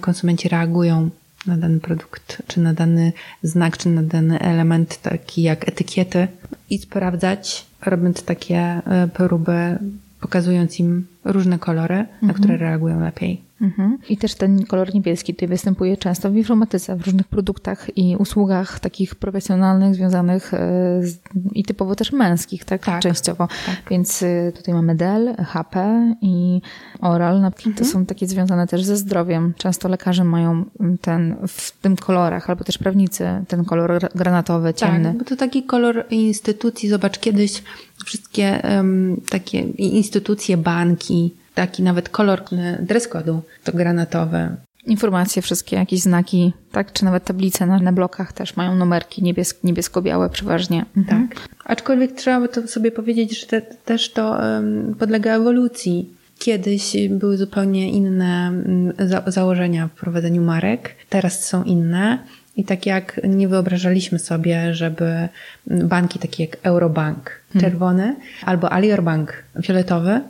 konsumenci 0.00 0.48
reagują 0.48 1.10
na 1.46 1.56
dany 1.56 1.80
produkt, 1.80 2.42
czy 2.46 2.60
na 2.60 2.74
dany 2.74 3.12
znak, 3.42 3.78
czy 3.78 3.88
na 3.88 4.02
dany 4.02 4.40
element, 4.40 5.02
taki 5.02 5.42
jak 5.42 5.68
etykiety 5.68 6.28
i 6.70 6.78
sprawdzać, 6.78 7.66
robiąc 7.86 8.22
takie 8.22 8.56
e, 8.56 9.08
próby, 9.14 9.78
pokazując 10.20 10.80
im 10.80 11.06
różne 11.24 11.58
kolory, 11.58 11.94
mhm. 11.94 12.08
na 12.22 12.34
które 12.34 12.56
reagują 12.56 13.00
lepiej. 13.00 13.40
Mhm. 13.64 13.98
I 14.08 14.16
też 14.16 14.34
ten 14.34 14.64
kolor 14.66 14.94
niebieski 14.94 15.34
tutaj 15.34 15.48
występuje 15.48 15.96
często 15.96 16.30
w 16.30 16.36
informatyce, 16.36 16.96
w 16.96 17.06
różnych 17.06 17.28
produktach 17.28 17.96
i 17.96 18.16
usługach 18.16 18.80
takich 18.80 19.14
profesjonalnych, 19.14 19.94
związanych 19.94 20.54
e, 20.54 20.58
z, 21.02 21.18
i 21.52 21.64
typowo 21.64 21.94
też 21.94 22.12
męskich, 22.12 22.64
tak? 22.64 22.84
tak 22.84 23.00
częściowo. 23.00 23.48
Tak. 23.66 23.76
Więc 23.90 24.22
e, 24.22 24.52
tutaj 24.52 24.74
mamy 24.74 24.94
Dell, 24.94 25.34
HP 25.36 26.04
i 26.20 26.60
Oral. 27.00 27.36
Mhm. 27.36 27.74
To 27.74 27.84
są 27.84 28.06
takie 28.06 28.26
związane 28.26 28.66
też 28.66 28.84
ze 28.84 28.96
zdrowiem. 28.96 29.54
Często 29.56 29.88
lekarze 29.88 30.24
mają 30.24 30.64
ten 31.00 31.36
w 31.48 31.70
tym 31.80 31.96
kolorach, 31.96 32.50
albo 32.50 32.64
też 32.64 32.78
prawnicy 32.78 33.24
ten 33.48 33.64
kolor 33.64 34.08
granatowy, 34.14 34.68
tak, 34.68 34.76
ciemny. 34.76 35.08
Tak, 35.08 35.18
bo 35.18 35.24
to 35.24 35.36
taki 35.36 35.62
kolor 35.62 36.04
instytucji. 36.10 36.88
Zobacz, 36.88 37.18
kiedyś 37.18 37.62
wszystkie 38.04 38.62
um, 38.76 39.20
takie 39.30 39.60
instytucje, 39.78 40.56
banki, 40.56 41.34
taki 41.54 41.82
nawet 41.82 42.08
kolor 42.08 42.42
dress 42.80 43.08
code'u, 43.08 43.40
to 43.64 43.72
granatowe. 43.72 44.56
Informacje 44.86 45.42
wszystkie, 45.42 45.76
jakieś 45.76 46.00
znaki, 46.00 46.52
tak? 46.72 46.92
Czy 46.92 47.04
nawet 47.04 47.24
tablice 47.24 47.66
na, 47.66 47.78
na 47.78 47.92
blokach 47.92 48.32
też 48.32 48.56
mają 48.56 48.74
numerki 48.74 49.22
niebiesk, 49.22 49.64
niebiesko-białe 49.64 50.30
przeważnie. 50.30 50.84
Mhm. 50.96 51.28
Tak. 51.28 51.48
Aczkolwiek 51.64 52.12
trzeba 52.12 52.40
by 52.40 52.48
to 52.48 52.68
sobie 52.68 52.90
powiedzieć, 52.90 53.40
że 53.40 53.46
te, 53.46 53.62
też 53.62 54.12
to 54.12 54.30
um, 54.30 54.94
podlega 54.98 55.36
ewolucji. 55.36 56.14
Kiedyś 56.38 56.96
były 57.10 57.36
zupełnie 57.36 57.90
inne 57.90 58.52
um, 58.52 58.92
za, 59.08 59.22
założenia 59.26 59.88
w 59.88 59.90
prowadzeniu 60.00 60.42
marek, 60.42 60.94
teraz 61.08 61.44
są 61.44 61.64
inne. 61.64 62.18
I 62.56 62.64
tak 62.64 62.86
jak 62.86 63.20
nie 63.28 63.48
wyobrażaliśmy 63.48 64.18
sobie, 64.18 64.74
żeby 64.74 65.28
banki 65.66 66.18
takie 66.18 66.44
jak 66.44 66.56
Eurobank 66.62 67.30
mhm. 67.54 67.60
czerwony 67.60 68.02
hmm. 68.02 68.22
albo 68.44 68.72
Alior 68.72 69.02
Bank 69.02 69.44
fioletowy 69.62 70.20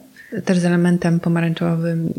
też 0.44 0.58
z 0.58 0.64
elementem 0.64 1.20
pomarańczowym. 1.20 2.12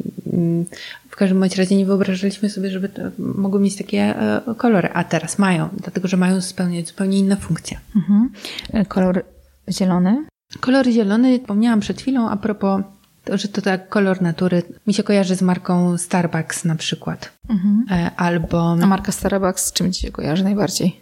W 1.09 1.15
każdym 1.15 1.39
bądź 1.39 1.55
razie 1.55 1.75
nie 1.75 1.85
wyobrażaliśmy 1.85 2.49
sobie, 2.49 2.69
żeby 2.69 2.89
mogły 3.17 3.59
mieć 3.59 3.75
takie 3.75 3.99
e, 3.99 4.41
kolory, 4.57 4.89
a 4.93 5.03
teraz 5.03 5.39
mają, 5.39 5.69
dlatego 5.83 6.07
że 6.07 6.17
mają 6.17 6.41
spełniać 6.41 6.87
zupełnie 6.87 7.19
inne 7.19 7.35
funkcje. 7.35 7.79
Mhm. 7.95 8.29
E, 8.73 8.85
kolor 8.85 9.23
zielony? 9.69 10.25
Kolor 10.59 10.87
zielony, 10.87 11.39
wspomniałam 11.39 11.79
przed 11.79 12.01
chwilą 12.01 12.29
a 12.29 12.37
propos 12.37 12.81
to, 13.23 13.37
że 13.37 13.47
to 13.47 13.61
tak 13.61 13.89
kolor 13.89 14.21
natury 14.21 14.63
mi 14.87 14.93
się 14.93 15.03
kojarzy 15.03 15.35
z 15.35 15.41
marką 15.41 15.97
Starbucks 15.97 16.65
na 16.65 16.75
przykład. 16.75 17.31
Mhm. 17.49 17.85
E, 17.91 18.11
albo... 18.15 18.71
A 18.71 18.85
marka 18.87 19.11
Starbucks 19.11 19.65
z 19.65 19.73
czym 19.73 19.93
ci 19.93 20.01
się 20.01 20.11
kojarzy 20.11 20.43
najbardziej? 20.43 21.01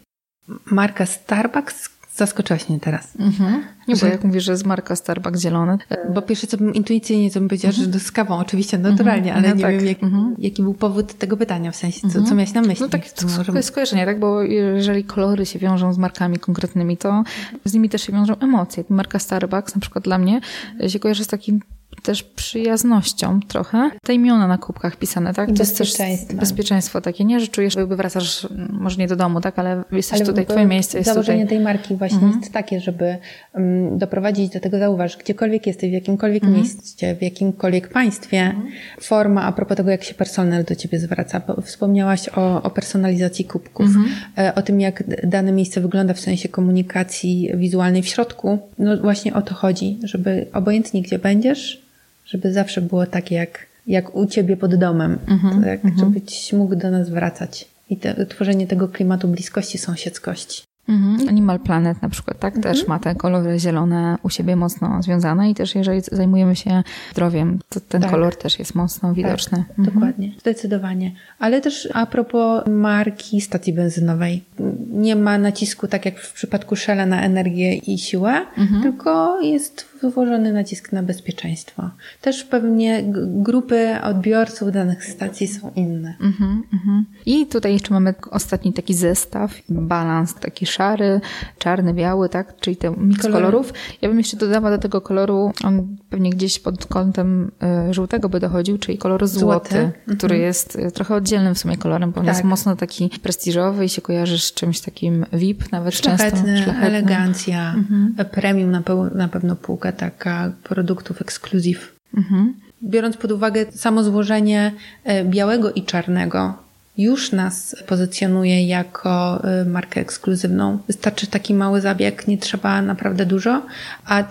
Marka 0.66 1.06
Starbucks 1.06 1.90
Zaskoczyłaś 2.16 2.70
mnie 2.70 2.80
teraz. 2.80 3.08
Mhm. 3.20 3.64
Nie, 3.88 3.96
bo 3.96 4.06
jak 4.06 4.24
mówisz, 4.24 4.44
że 4.44 4.52
jest 4.52 4.66
marka 4.66 4.96
Starbucks 4.96 5.42
zielony. 5.42 5.78
Bo 6.14 6.22
pierwsze 6.22 6.48
co 6.48 6.58
bym 6.58 6.74
intuicyjnie 6.74 7.32
co 7.32 7.40
bym 7.40 7.50
powiedziała, 7.50 7.74
mhm. 7.74 7.94
że 7.94 8.00
z 8.00 8.12
kawą, 8.12 8.38
oczywiście 8.38 8.78
naturalnie, 8.78 9.34
mhm. 9.34 9.38
ale 9.38 9.50
no 9.50 9.56
nie 9.56 9.62
tak. 9.62 9.78
wiem 9.78 9.86
jak, 9.86 10.04
mhm. 10.04 10.36
jaki 10.38 10.64
był 10.64 10.74
powód 10.74 11.14
tego 11.14 11.38
pytania, 11.38 11.72
w 11.72 11.76
sensie 11.76 12.02
co, 12.02 12.10
co 12.10 12.20
mhm. 12.20 12.38
miałeś 12.38 12.54
na 12.54 12.62
myśli. 12.62 12.86
No 12.86 12.90
tak, 12.90 13.12
to, 13.12 13.56
jest 13.56 13.68
skojarzenie, 13.68 14.06
tak? 14.06 14.20
Bo 14.20 14.42
jeżeli 14.42 15.04
kolory 15.04 15.46
się 15.46 15.60
wiążą 15.60 15.94
z 15.94 15.98
markami 15.98 16.40
konkretnymi, 16.40 16.98
to 16.98 17.24
z 17.66 17.74
nimi 17.74 17.90
też 17.90 18.02
się 18.02 18.14
wiążą 18.14 18.40
emocje. 18.40 18.84
Marka 18.90 19.20
Starbucks 19.20 19.76
na 19.76 19.82
przykład 19.82 20.04
dla 20.04 20.18
mnie 20.18 20.42
się 20.88 21.00
kojarzy 21.00 21.24
z 21.24 21.28
takim 21.28 21.60
też 22.04 22.24
przyjaznością 22.24 23.40
trochę. 23.48 23.92
Te 24.04 24.14
imiona 24.14 24.48
na 24.48 24.58
kubkach 24.58 24.96
pisane, 24.96 25.34
tak? 25.34 25.48
To 25.48 25.60
jest 25.60 25.78
też 25.78 25.94
bezpieczeństwo 26.34 27.02
takie, 27.02 27.26
nie? 27.26 27.40
Że 27.40 27.48
czujesz, 27.48 27.76
jakby 27.76 27.96
wracasz, 27.96 28.48
może 28.70 28.98
nie 28.98 29.08
do 29.08 29.16
domu, 29.16 29.42
tak? 29.42 29.60
Ale 29.60 29.84
jesteś 29.92 30.20
ale 30.20 30.26
tutaj, 30.26 30.46
twoje 30.46 30.66
miejsce 30.66 30.98
jest 30.98 31.10
założenie 31.10 31.44
tutaj. 31.44 31.58
tej 31.58 31.66
marki 31.66 31.96
właśnie 31.96 32.18
mhm. 32.18 32.40
jest 32.42 32.54
takie, 32.54 32.80
żeby 32.80 33.18
um, 33.54 33.98
doprowadzić 33.98 34.54
do 34.54 34.60
tego, 34.60 34.80
zauważ, 34.80 35.18
gdziekolwiek 35.18 35.68
jesteś, 35.68 35.90
w 35.90 35.94
jakimkolwiek 35.94 36.44
mhm. 36.44 36.62
mieście, 36.62 37.16
w 37.16 37.22
jakimkolwiek 37.22 37.90
państwie, 37.90 38.42
mhm. 38.42 38.72
forma 39.02 39.44
a 39.44 39.52
propos 39.52 39.78
tego, 39.78 39.92
jak 39.92 40.04
się 40.04 40.14
personel 40.14 40.64
do 40.64 40.76
ciebie 40.76 41.00
zwraca. 41.00 41.42
Wspomniałaś 41.64 42.30
o, 42.30 42.64
o 42.64 42.70
personalizacji 42.70 43.46
kubków, 43.46 43.86
mhm. 43.86 44.06
e, 44.38 44.56
o 44.56 44.62
tym, 44.62 44.82
jak 44.82 45.04
dane 45.28 45.52
miejsce 45.52 45.82
wygląda 45.82 46.14
w 46.14 46.20
sensie 46.20 46.50
komunikacji 46.50 47.52
wizualnej 47.54 48.04
w 48.04 48.08
środku. 48.08 48.60
No 48.80 48.98
właśnie 48.98 49.34
o 49.34 49.42
to 49.42 49.56
chodzi, 49.56 50.00
żeby 50.04 50.48
obojętnie 50.54 51.02
gdzie 51.02 51.20
będziesz, 51.20 51.83
żeby 52.26 52.54
zawsze 52.54 52.82
było 52.82 53.06
takie 53.06 53.36
jak, 53.36 53.66
jak 53.88 54.16
u 54.16 54.26
ciebie 54.26 54.58
pod 54.58 54.76
domem, 54.76 55.18
mm-hmm, 55.28 55.64
tak, 55.64 55.84
mm-hmm. 55.84 56.00
żebyś 56.00 56.54
mógł 56.54 56.76
do 56.76 56.92
nas 56.92 57.10
wracać. 57.10 57.68
I 57.90 57.98
te, 57.98 58.26
tworzenie 58.26 58.68
tego 58.68 58.88
klimatu 58.88 59.28
bliskości, 59.28 59.78
sąsiedzkości. 59.78 60.64
Mhm. 60.88 61.30
Animal 61.30 61.60
Planet 61.60 62.02
na 62.02 62.10
przykład, 62.10 62.40
tak, 62.40 62.56
mhm. 62.56 62.76
też 62.76 62.88
ma 62.88 63.00
te 63.00 63.16
kolory 63.16 63.60
zielone 63.60 64.18
u 64.24 64.30
siebie 64.30 64.56
mocno 64.56 65.04
związane 65.04 65.50
i 65.50 65.56
też 65.56 65.76
jeżeli 65.76 66.02
zajmujemy 66.12 66.56
się 66.56 66.84
zdrowiem, 67.12 67.60
to 67.70 67.80
ten 67.80 68.02
tak. 68.02 68.12
kolor 68.12 68.36
też 68.36 68.60
jest 68.60 68.76
mocno 68.76 69.10
tak, 69.10 69.16
widoczny. 69.16 69.58
Tak, 69.58 69.80
mhm. 69.80 69.96
Dokładnie, 69.96 70.32
zdecydowanie. 70.40 71.12
Ale 71.40 71.62
też 71.62 71.90
a 71.94 72.06
propos 72.06 72.64
marki 72.68 73.42
stacji 73.42 73.74
benzynowej, 73.74 74.44
nie 74.90 75.16
ma 75.16 75.38
nacisku 75.38 75.88
tak 75.88 76.06
jak 76.06 76.20
w 76.20 76.34
przypadku 76.34 76.76
Shella 76.76 77.06
na 77.06 77.22
energię 77.22 77.76
i 77.76 77.98
siłę, 77.98 78.46
mhm. 78.58 78.84
tylko 78.84 79.42
jest 79.42 79.93
wyłożony 80.10 80.54
nacisk 80.54 80.92
na 80.92 81.04
bezpieczeństwo. 81.04 81.90
Też 82.22 82.44
pewnie 82.44 83.04
grupy 83.26 83.96
odbiorców 84.04 84.72
danych 84.72 85.06
stacji 85.06 85.48
są 85.48 85.72
inne. 85.76 86.16
Mhm, 86.22 86.64
mhm. 86.74 87.06
I 87.26 87.46
tutaj 87.46 87.74
jeszcze 87.74 87.94
mamy 87.94 88.14
ostatni 88.32 88.74
taki 88.74 88.94
zestaw, 88.94 89.62
balans 89.70 90.36
taki 90.36 90.66
szary, 90.66 91.22
czarny, 91.58 91.94
biały, 91.94 92.30
tak? 92.30 92.56
Czyli 92.60 92.76
ten 92.76 92.94
miks 92.98 93.22
Kolory. 93.22 93.44
kolorów. 93.44 93.74
Ja 94.02 94.10
bym 94.10 94.18
jeszcze 94.18 94.38
dodała 94.38 94.70
do 94.70 94.78
tego 94.78 95.02
koloru, 95.02 95.52
on 95.64 95.98
pewnie 96.10 96.30
gdzieś 96.30 96.60
pod 96.60 96.86
kątem 96.86 97.52
y, 97.90 97.94
żółtego 97.94 98.30
by 98.30 98.40
dochodził, 98.40 98.78
czyli 98.78 98.98
kolor 98.98 99.28
złoty, 99.28 99.70
złoty. 99.70 100.18
Który 100.18 100.38
jest 100.38 100.76
y, 100.76 100.92
trochę 100.92 101.16
oddzielnym 101.16 101.56
w 101.56 101.60
sumie 101.60 101.78
kolorem, 101.78 102.12
bo 102.12 102.20
on 102.20 102.26
tak. 102.26 102.36
jest 102.36 102.46
mocno 102.46 102.76
taki 102.76 103.10
prestiżowy 103.22 103.86
i 103.86 103.90
się 103.90 104.02
kojarzy 104.02 104.40
z 104.40 104.54
czymś 104.54 104.82
takim 104.82 105.26
VIP, 105.34 105.72
nawet 105.72 105.96
szlachetny, 105.96 106.42
często. 106.42 106.64
Szlachetny, 106.64 106.88
elegancja, 106.88 107.74
mhm. 107.74 108.16
premium 108.32 108.72
na, 108.72 108.84
na 109.16 109.28
pewno 109.28 109.56
półka 109.56 109.92
taka 109.94 110.52
produktów 110.64 111.22
ekskluzyw. 111.22 111.96
Mhm. 112.18 112.54
Biorąc 112.84 113.18
pod 113.18 113.32
uwagę 113.32 113.66
samo 113.72 114.04
złożenie 114.04 114.72
e, 115.04 115.26
białego 115.26 115.72
i 115.72 115.84
czarnego, 115.84 116.54
już 116.98 117.32
nas 117.32 117.76
pozycjonuje 117.88 118.68
jako 118.68 119.44
e, 119.44 119.66
markę 119.66 120.02
ekskluzywną. 120.02 120.80
Wystarczy 120.88 121.28
taki 121.28 121.54
mały 121.54 121.82
zabieg, 121.82 122.28
nie 122.28 122.38
trzeba 122.38 122.82
naprawdę 122.82 123.26
dużo, 123.26 123.62
a 124.06 124.24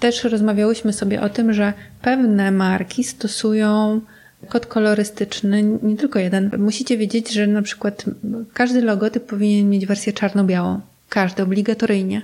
też 0.00 0.24
rozmawiałyśmy 0.24 0.92
sobie 0.92 1.20
o 1.20 1.28
tym, 1.28 1.52
że 1.52 1.72
pewne 2.02 2.50
marki 2.50 3.04
stosują 3.04 4.00
kod 4.48 4.66
kolorystyczny, 4.66 5.62
nie 5.62 5.96
tylko 5.96 6.18
jeden. 6.18 6.50
Musicie 6.58 6.98
wiedzieć, 6.98 7.32
że 7.32 7.46
na 7.46 7.62
przykład 7.62 8.04
każdy 8.52 8.82
logotyp 8.82 9.26
powinien 9.26 9.70
mieć 9.70 9.86
wersję 9.86 10.12
czarno-białą. 10.12 10.80
Każdy, 11.08 11.42
obligatoryjnie 11.42 12.22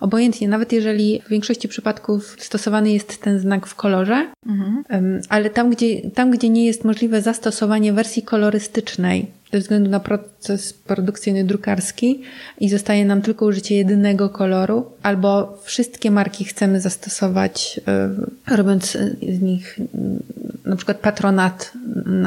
obojętnie, 0.00 0.48
nawet 0.48 0.72
jeżeli 0.72 1.22
w 1.26 1.28
większości 1.28 1.68
przypadków 1.68 2.36
stosowany 2.38 2.90
jest 2.90 3.22
ten 3.22 3.38
znak 3.38 3.66
w 3.66 3.74
kolorze, 3.74 4.28
mhm. 4.46 5.20
ale 5.28 5.50
tam 5.50 5.70
gdzie, 5.70 6.10
tam, 6.10 6.30
gdzie 6.30 6.48
nie 6.48 6.66
jest 6.66 6.84
możliwe 6.84 7.22
zastosowanie 7.22 7.92
wersji 7.92 8.22
kolorystycznej, 8.22 9.26
ze 9.52 9.58
względu 9.58 9.90
na 9.90 10.00
proces 10.00 10.72
produkcyjny 10.72 11.44
drukarski 11.44 12.22
i 12.60 12.68
zostaje 12.68 13.04
nam 13.04 13.22
tylko 13.22 13.46
użycie 13.46 13.74
jedynego 13.74 14.28
koloru, 14.28 14.86
albo 15.02 15.58
wszystkie 15.62 16.10
marki 16.10 16.44
chcemy 16.44 16.80
zastosować, 16.80 17.80
e, 17.88 18.56
robiąc 18.56 18.98
z 19.28 19.40
nich 19.40 19.78
na 20.64 20.76
przykład 20.76 20.98
patronat 20.98 21.72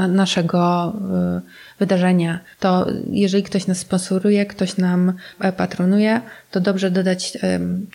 naszego 0.09 0.93
e, 1.11 1.41
wydarzenia, 1.81 2.39
to 2.59 2.87
jeżeli 3.11 3.43
ktoś 3.43 3.67
nas 3.67 3.77
sponsoruje, 3.77 4.45
ktoś 4.45 4.77
nam 4.77 5.13
e, 5.39 5.51
patronuje, 5.53 6.21
to 6.51 6.59
dobrze 6.59 6.91
dodać 6.91 7.37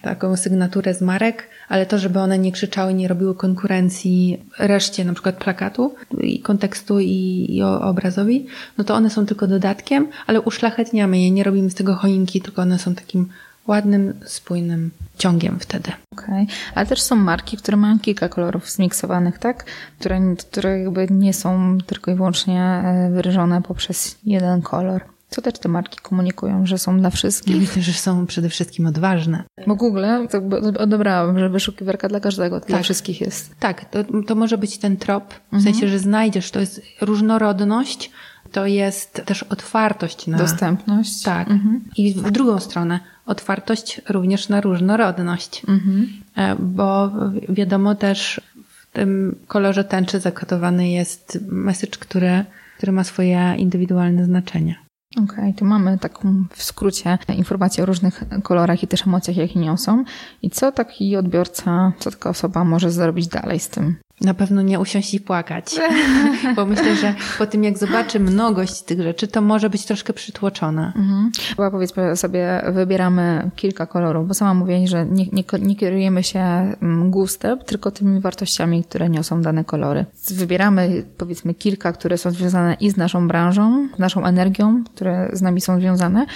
taką 0.02 0.36
sygnaturę 0.36 0.94
z 0.94 1.00
marek, 1.00 1.48
ale 1.68 1.86
to, 1.86 1.98
żeby 1.98 2.18
one 2.18 2.38
nie 2.38 2.52
krzyczały, 2.52 2.94
nie 2.94 3.08
robiły 3.08 3.34
konkurencji 3.34 4.44
reszcie 4.58 5.04
na 5.04 5.12
przykład 5.12 5.36
plakatu 5.36 5.94
i 6.20 6.40
kontekstu 6.40 7.00
i, 7.00 7.46
i 7.48 7.62
obrazowi, 7.62 8.46
no 8.78 8.84
to 8.84 8.94
one 8.94 9.10
są 9.10 9.26
tylko 9.26 9.46
dodatkiem, 9.46 10.08
ale 10.26 10.40
uszlachetniamy 10.40 11.20
je, 11.20 11.30
nie 11.30 11.44
robimy 11.44 11.70
z 11.70 11.74
tego 11.74 11.94
choinki, 11.94 12.40
tylko 12.40 12.62
one 12.62 12.78
są 12.78 12.94
takim 12.94 13.28
ładnym, 13.66 14.20
spójnym 14.26 14.90
ciągiem 15.18 15.58
wtedy. 15.60 15.92
Okej, 16.12 16.44
okay. 16.44 16.46
ale 16.74 16.86
też 16.86 17.02
są 17.02 17.16
marki, 17.16 17.56
które 17.56 17.76
mają 17.76 17.98
kilka 17.98 18.28
kolorów 18.28 18.70
zmiksowanych, 18.70 19.38
tak? 19.38 19.64
Które, 19.98 20.20
które 20.50 20.80
jakby 20.80 21.06
nie 21.10 21.32
są 21.32 21.78
tylko 21.86 22.10
i 22.10 22.14
wyłącznie 22.14 22.62
e, 22.62 23.10
wyrażone 23.10 23.62
poprzez 23.62 24.18
jeden 24.24 24.62
kolor. 24.62 25.04
Co 25.30 25.42
też 25.42 25.54
te 25.58 25.68
marki 25.68 25.98
komunikują, 26.02 26.66
że 26.66 26.78
są 26.78 26.98
dla 26.98 27.10
wszystkich? 27.10 27.56
Myślę, 27.56 27.82
że 27.82 27.92
są 27.92 28.26
przede 28.26 28.48
wszystkim 28.48 28.86
odważne. 28.86 29.44
Bo 29.66 29.74
Google 29.74 30.04
to 30.30 30.38
odebrałam, 30.80 31.38
że 31.38 31.48
wyszukiwarka 31.48 32.08
dla 32.08 32.20
każdego, 32.20 32.60
tak. 32.60 32.68
dla 32.68 32.82
wszystkich 32.82 33.20
jest. 33.20 33.54
Tak, 33.60 33.84
to, 33.84 33.98
to 34.26 34.34
może 34.34 34.58
być 34.58 34.78
ten 34.78 34.96
trop, 34.96 35.34
w 35.34 35.54
mhm. 35.54 35.62
sensie, 35.62 35.88
że 35.88 35.98
znajdziesz, 35.98 36.50
to 36.50 36.60
jest 36.60 36.82
różnorodność, 37.00 38.10
to 38.56 38.66
jest 38.66 39.22
też 39.24 39.42
otwartość 39.42 40.26
na... 40.26 40.38
Dostępność. 40.38 41.22
Tak. 41.22 41.50
Mhm. 41.50 41.80
I 41.96 42.14
w 42.14 42.30
drugą 42.30 42.60
stronę, 42.60 43.00
otwartość 43.26 44.00
również 44.08 44.48
na 44.48 44.60
różnorodność. 44.60 45.62
Mhm. 45.68 46.08
E, 46.36 46.56
bo 46.58 47.10
wiadomo 47.48 47.94
też, 47.94 48.40
w 48.68 48.92
tym 48.92 49.36
kolorze 49.46 49.84
tęczy 49.84 50.20
zakodowany 50.20 50.90
jest 50.90 51.38
message, 51.46 51.98
który, 51.98 52.44
który 52.76 52.92
ma 52.92 53.04
swoje 53.04 53.54
indywidualne 53.58 54.24
znaczenie. 54.24 54.76
Okej, 55.16 55.24
okay, 55.24 55.54
tu 55.54 55.64
mamy 55.64 55.98
taką 55.98 56.44
w 56.50 56.62
skrócie 56.62 57.18
informację 57.36 57.82
o 57.82 57.86
różnych 57.86 58.24
kolorach 58.42 58.82
i 58.82 58.86
też 58.86 59.06
emocjach, 59.06 59.36
jakie 59.36 59.60
niosą. 59.60 60.04
I 60.42 60.50
co 60.50 60.72
taki 60.72 61.16
odbiorca, 61.16 61.92
co 61.98 62.10
taka 62.10 62.30
osoba 62.30 62.64
może 62.64 62.90
zrobić 62.90 63.28
dalej 63.28 63.60
z 63.60 63.68
tym? 63.68 63.96
Na 64.20 64.34
pewno 64.34 64.62
nie 64.62 64.80
usiąść 64.80 65.14
i 65.14 65.20
płakać, 65.20 65.76
bo 66.56 66.66
myślę, 66.66 66.96
że 66.96 67.14
po 67.38 67.46
tym 67.46 67.64
jak 67.64 67.78
zobaczy 67.78 68.20
mnogość 68.20 68.82
tych 68.82 69.02
rzeczy, 69.02 69.28
to 69.28 69.40
może 69.40 69.70
być 69.70 69.84
troszkę 69.84 70.12
przytłoczona. 70.12 70.92
Mhm. 70.96 71.30
Chyba 71.48 71.70
powiedzmy 71.70 72.16
sobie, 72.16 72.62
wybieramy 72.68 73.50
kilka 73.56 73.86
kolorów, 73.86 74.28
bo 74.28 74.34
sama 74.34 74.54
mówię, 74.54 74.88
że 74.88 75.06
nie, 75.06 75.26
nie, 75.32 75.44
nie 75.62 75.76
kierujemy 75.76 76.22
się 76.22 76.40
mm, 76.40 77.10
gustem, 77.10 77.58
tylko 77.58 77.90
tymi 77.90 78.20
wartościami, 78.20 78.84
które 78.84 79.08
niosą 79.08 79.42
dane 79.42 79.64
kolory. 79.64 80.04
Wybieramy 80.30 81.04
powiedzmy 81.18 81.54
kilka, 81.54 81.92
które 81.92 82.18
są 82.18 82.30
związane 82.30 82.76
i 82.80 82.90
z 82.90 82.96
naszą 82.96 83.28
branżą, 83.28 83.88
z 83.96 83.98
naszą 83.98 84.24
energią, 84.24 84.84
które 84.84 85.30
z 85.32 85.42
nami 85.42 85.60
są 85.60 85.80
związane. 85.80 86.26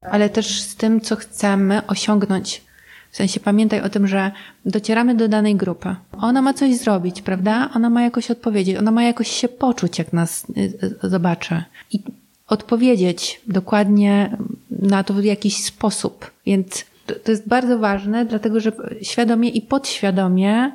Ale 0.00 0.28
też 0.28 0.60
z 0.60 0.76
tym, 0.76 1.00
co 1.00 1.16
chcemy 1.16 1.86
osiągnąć 1.86 2.69
w 3.10 3.16
sensie 3.16 3.40
pamiętaj 3.40 3.80
o 3.80 3.88
tym, 3.88 4.06
że 4.06 4.30
docieramy 4.66 5.14
do 5.14 5.28
danej 5.28 5.56
grupy. 5.56 5.94
Ona 6.12 6.42
ma 6.42 6.54
coś 6.54 6.76
zrobić, 6.76 7.22
prawda? 7.22 7.70
Ona 7.74 7.90
ma 7.90 8.02
jakoś 8.02 8.30
odpowiedzieć, 8.30 8.76
ona 8.76 8.90
ma 8.90 9.02
jakoś 9.02 9.28
się 9.28 9.48
poczuć, 9.48 9.98
jak 9.98 10.12
nas 10.12 10.46
y, 10.50 10.60
y, 11.04 11.08
zobaczy. 11.08 11.62
I 11.92 12.02
odpowiedzieć 12.48 13.40
dokładnie 13.46 14.36
na 14.70 15.04
to 15.04 15.14
w 15.14 15.24
jakiś 15.24 15.64
sposób. 15.64 16.30
Więc 16.46 16.84
to 17.24 17.30
jest 17.30 17.48
bardzo 17.48 17.78
ważne, 17.78 18.24
dlatego 18.24 18.60
że 18.60 18.72
świadomie 19.02 19.48
i 19.48 19.62
podświadomie 19.62 20.72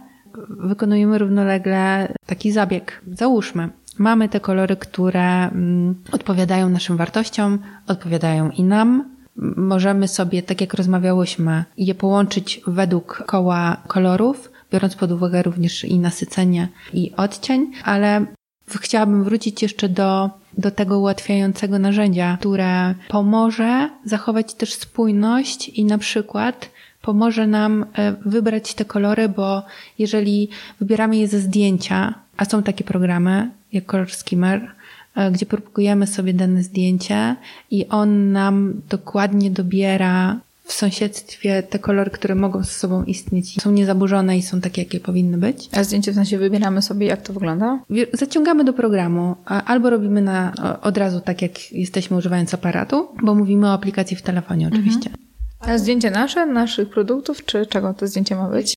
wykonujemy 0.49 1.17
równolegle 1.17 2.13
taki 2.25 2.51
zabieg. 2.51 3.01
Załóżmy, 3.13 3.69
mamy 3.97 4.29
te 4.29 4.39
kolory, 4.39 4.75
które 4.75 5.49
mm, 5.49 5.95
odpowiadają 6.11 6.69
naszym 6.69 6.97
wartościom, 6.97 7.59
odpowiadają 7.87 8.51
i 8.51 8.63
nam, 8.63 9.14
możemy 9.55 10.07
sobie, 10.07 10.43
tak 10.43 10.61
jak 10.61 10.73
rozmawiałyśmy, 10.73 11.63
je 11.77 11.95
połączyć 11.95 12.61
według 12.67 13.23
koła 13.27 13.77
kolorów, 13.87 14.51
biorąc 14.71 14.95
pod 14.95 15.11
uwagę 15.11 15.43
również 15.43 15.83
i 15.83 15.99
nasycenie 15.99 16.67
i 16.93 17.11
odcień, 17.17 17.71
ale 17.83 18.25
chciałabym 18.67 19.23
wrócić 19.23 19.61
jeszcze 19.61 19.89
do, 19.89 20.29
do 20.57 20.71
tego 20.71 20.99
ułatwiającego 20.99 21.79
narzędzia, 21.79 22.37
które 22.39 22.95
pomoże 23.07 23.89
zachować 24.05 24.53
też 24.53 24.73
spójność 24.73 25.69
i 25.69 25.85
na 25.85 25.97
przykład 25.97 26.69
pomoże 27.01 27.47
nam 27.47 27.85
e, 27.93 28.15
wybrać 28.25 28.73
te 28.73 28.85
kolory, 28.85 29.29
bo 29.29 29.63
jeżeli 29.99 30.49
wybieramy 30.79 31.17
je 31.17 31.27
ze 31.27 31.39
zdjęcia, 31.39 32.13
a 32.37 32.45
są 32.45 32.63
takie 32.63 32.83
programy 32.83 33.49
jak 33.73 33.85
Color 33.85 34.11
Skimmer, 34.11 34.71
gdzie 35.31 35.45
próbujemy 35.45 36.07
sobie 36.07 36.33
dane 36.33 36.63
zdjęcie 36.63 37.35
i 37.71 37.87
on 37.87 38.31
nam 38.31 38.81
dokładnie 38.89 39.51
dobiera 39.51 40.39
w 40.65 40.73
sąsiedztwie 40.73 41.63
te 41.63 41.79
kolory, 41.79 42.11
które 42.11 42.35
mogą 42.35 42.63
ze 42.63 42.71
sobą 42.71 43.03
istnieć, 43.03 43.61
są 43.61 43.71
niezaburzone 43.71 44.37
i 44.37 44.41
są 44.41 44.61
takie, 44.61 44.81
jakie 44.81 44.99
powinny 44.99 45.37
być. 45.37 45.69
A 45.71 45.83
zdjęcie 45.83 46.11
w 46.11 46.15
sensie 46.15 46.37
wybieramy 46.37 46.81
sobie, 46.81 47.07
jak 47.07 47.21
to 47.21 47.33
wygląda? 47.33 47.79
Zaciągamy 48.13 48.63
do 48.63 48.73
programu, 48.73 49.35
albo 49.45 49.89
robimy 49.89 50.21
na, 50.21 50.53
od 50.81 50.97
razu 50.97 51.19
tak, 51.19 51.41
jak 51.41 51.71
jesteśmy 51.71 52.17
używając 52.17 52.53
aparatu, 52.53 53.07
bo 53.23 53.35
mówimy 53.35 53.67
o 53.67 53.73
aplikacji 53.73 54.17
w 54.17 54.21
telefonie 54.21 54.67
oczywiście. 54.67 55.09
Mhm. 55.09 55.25
A 55.59 55.77
zdjęcie 55.77 56.11
nasze, 56.11 56.45
naszych 56.45 56.89
produktów, 56.89 57.45
czy 57.45 57.65
czego 57.65 57.93
to 57.93 58.07
zdjęcie 58.07 58.35
ma 58.35 58.49
być? 58.49 58.73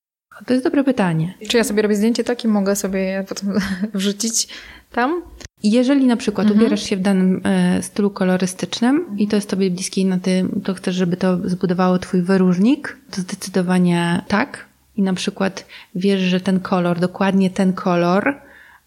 To 0.47 0.53
jest 0.53 0.65
dobre 0.65 0.85
pytanie. 0.85 1.35
Czy 1.49 1.57
ja 1.57 1.65
sobie 1.65 1.83
robię 1.83 1.97
zdjęcie 1.97 2.25
takie, 2.25 2.49
mogę 2.49 2.77
sobie 2.77 3.01
je 3.01 3.25
potem 3.29 3.59
wrzucić 3.95 4.49
tam? 4.93 5.23
Jeżeli 5.63 6.07
na 6.07 6.17
przykład 6.17 6.47
mhm. 6.47 6.61
ubierasz 6.61 6.83
się 6.83 6.97
w 6.97 7.01
danym 7.01 7.41
e, 7.45 7.83
stylu 7.83 8.11
kolorystycznym 8.11 9.05
i 9.19 9.29
to 9.29 9.37
jest 9.37 9.51
tobie 9.51 9.71
bliskie 9.71 10.01
i 10.01 10.05
na 10.05 10.19
tym, 10.19 10.61
to 10.65 10.75
chcesz, 10.75 10.95
żeby 10.95 11.17
to 11.17 11.49
zbudowało 11.49 11.99
twój 11.99 12.23
wyróżnik, 12.23 12.97
to 13.11 13.21
zdecydowanie 13.21 14.23
tak. 14.29 14.67
I 14.97 15.03
na 15.03 15.15
przykład 15.15 15.67
wiesz, 15.95 16.21
że 16.21 16.41
ten 16.41 16.61
kolor, 16.61 17.01
dokładnie 17.01 17.51
ten 17.51 17.73
kolor, 17.73 18.35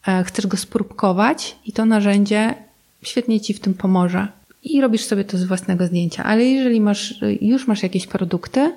e, 0.07 0.23
chcesz 0.23 0.47
go 0.47 0.57
spróbkować 0.57 1.55
i 1.65 1.71
to 1.71 1.85
narzędzie 1.85 2.55
świetnie 3.03 3.41
ci 3.41 3.53
w 3.53 3.59
tym 3.59 3.73
pomoże. 3.73 4.27
I 4.63 4.81
robisz 4.81 5.03
sobie 5.03 5.23
to 5.23 5.37
z 5.37 5.43
własnego 5.43 5.87
zdjęcia. 5.87 6.23
Ale 6.23 6.45
jeżeli 6.45 6.81
masz, 6.81 7.15
już 7.41 7.67
masz 7.67 7.83
jakieś 7.83 8.07
produkty, 8.07 8.71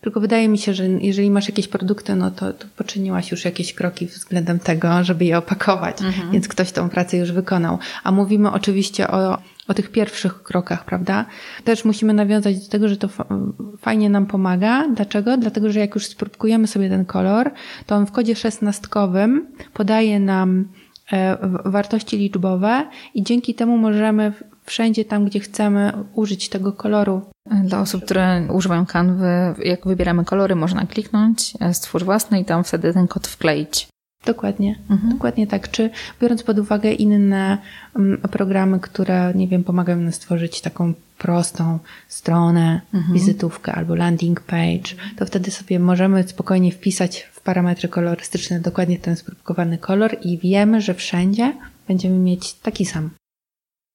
tylko 0.00 0.20
wydaje 0.20 0.48
mi 0.48 0.58
się, 0.58 0.74
że 0.74 0.88
jeżeli 0.88 1.30
masz 1.30 1.48
jakieś 1.48 1.68
produkty, 1.68 2.14
no 2.14 2.30
to, 2.30 2.52
to 2.52 2.66
poczyniłaś 2.76 3.30
już 3.30 3.44
jakieś 3.44 3.74
kroki 3.74 4.06
względem 4.06 4.58
tego, 4.58 5.04
żeby 5.04 5.24
je 5.24 5.38
opakować, 5.38 6.02
mhm. 6.02 6.30
więc 6.30 6.48
ktoś 6.48 6.72
tą 6.72 6.88
pracę 6.88 7.16
już 7.16 7.32
wykonał. 7.32 7.78
A 8.04 8.12
mówimy 8.12 8.50
oczywiście 8.50 9.08
o, 9.08 9.38
o 9.68 9.74
tych 9.74 9.90
pierwszych 9.90 10.42
krokach, 10.42 10.84
prawda? 10.84 11.26
Też 11.64 11.84
musimy 11.84 12.14
nawiązać 12.14 12.64
do 12.64 12.70
tego, 12.70 12.88
że 12.88 12.96
to 12.96 13.08
fajnie 13.78 14.10
nam 14.10 14.26
pomaga. 14.26 14.88
Dlaczego? 14.94 15.36
Dlatego, 15.36 15.72
że 15.72 15.80
jak 15.80 15.94
już 15.94 16.06
spróbujemy 16.06 16.66
sobie 16.66 16.88
ten 16.88 17.04
kolor, 17.04 17.50
to 17.86 17.96
on 17.96 18.06
w 18.06 18.12
kodzie 18.12 18.36
szesnastkowym 18.36 19.46
podaje 19.74 20.20
nam 20.20 20.68
wartości 21.64 22.16
liczbowe 22.16 22.86
i 23.14 23.22
dzięki 23.22 23.54
temu 23.54 23.78
możemy 23.78 24.32
wszędzie 24.64 25.04
tam, 25.04 25.24
gdzie 25.24 25.40
chcemy 25.40 25.92
użyć 26.14 26.48
tego 26.48 26.72
koloru. 26.72 27.22
Dla 27.64 27.80
osób, 27.80 28.04
które 28.04 28.48
używają 28.52 28.86
kanwy, 28.86 29.54
jak 29.64 29.86
wybieramy 29.86 30.24
kolory, 30.24 30.56
można 30.56 30.86
kliknąć, 30.86 31.52
e, 31.60 31.74
stwórz 31.74 32.04
własny 32.04 32.40
i 32.40 32.44
tam 32.44 32.64
wtedy 32.64 32.92
ten 32.92 33.08
kod 33.08 33.26
wkleić. 33.26 33.88
Dokładnie, 34.26 34.78
mhm. 34.90 35.12
dokładnie 35.12 35.46
tak. 35.46 35.70
Czy 35.70 35.90
biorąc 36.20 36.42
pod 36.42 36.58
uwagę 36.58 36.92
inne 36.92 37.58
mm, 37.96 38.20
programy, 38.20 38.80
które, 38.80 39.32
nie 39.34 39.48
wiem, 39.48 39.64
pomagają 39.64 39.98
nam 39.98 40.12
stworzyć 40.12 40.60
taką 40.60 40.94
prostą 41.18 41.78
stronę, 42.08 42.80
mhm. 42.94 43.14
wizytówkę 43.14 43.72
albo 43.72 43.94
landing 43.94 44.40
page, 44.40 44.94
to 45.16 45.26
wtedy 45.26 45.50
sobie 45.50 45.78
możemy 45.78 46.28
spokojnie 46.28 46.72
wpisać 46.72 47.20
w 47.32 47.40
parametry 47.40 47.88
kolorystyczne 47.88 48.60
dokładnie 48.60 48.98
ten 48.98 49.16
spróbowany 49.16 49.78
kolor 49.78 50.16
i 50.22 50.38
wiemy, 50.38 50.80
że 50.80 50.94
wszędzie 50.94 51.52
będziemy 51.88 52.18
mieć 52.18 52.54
taki 52.54 52.86
sam. 52.86 53.10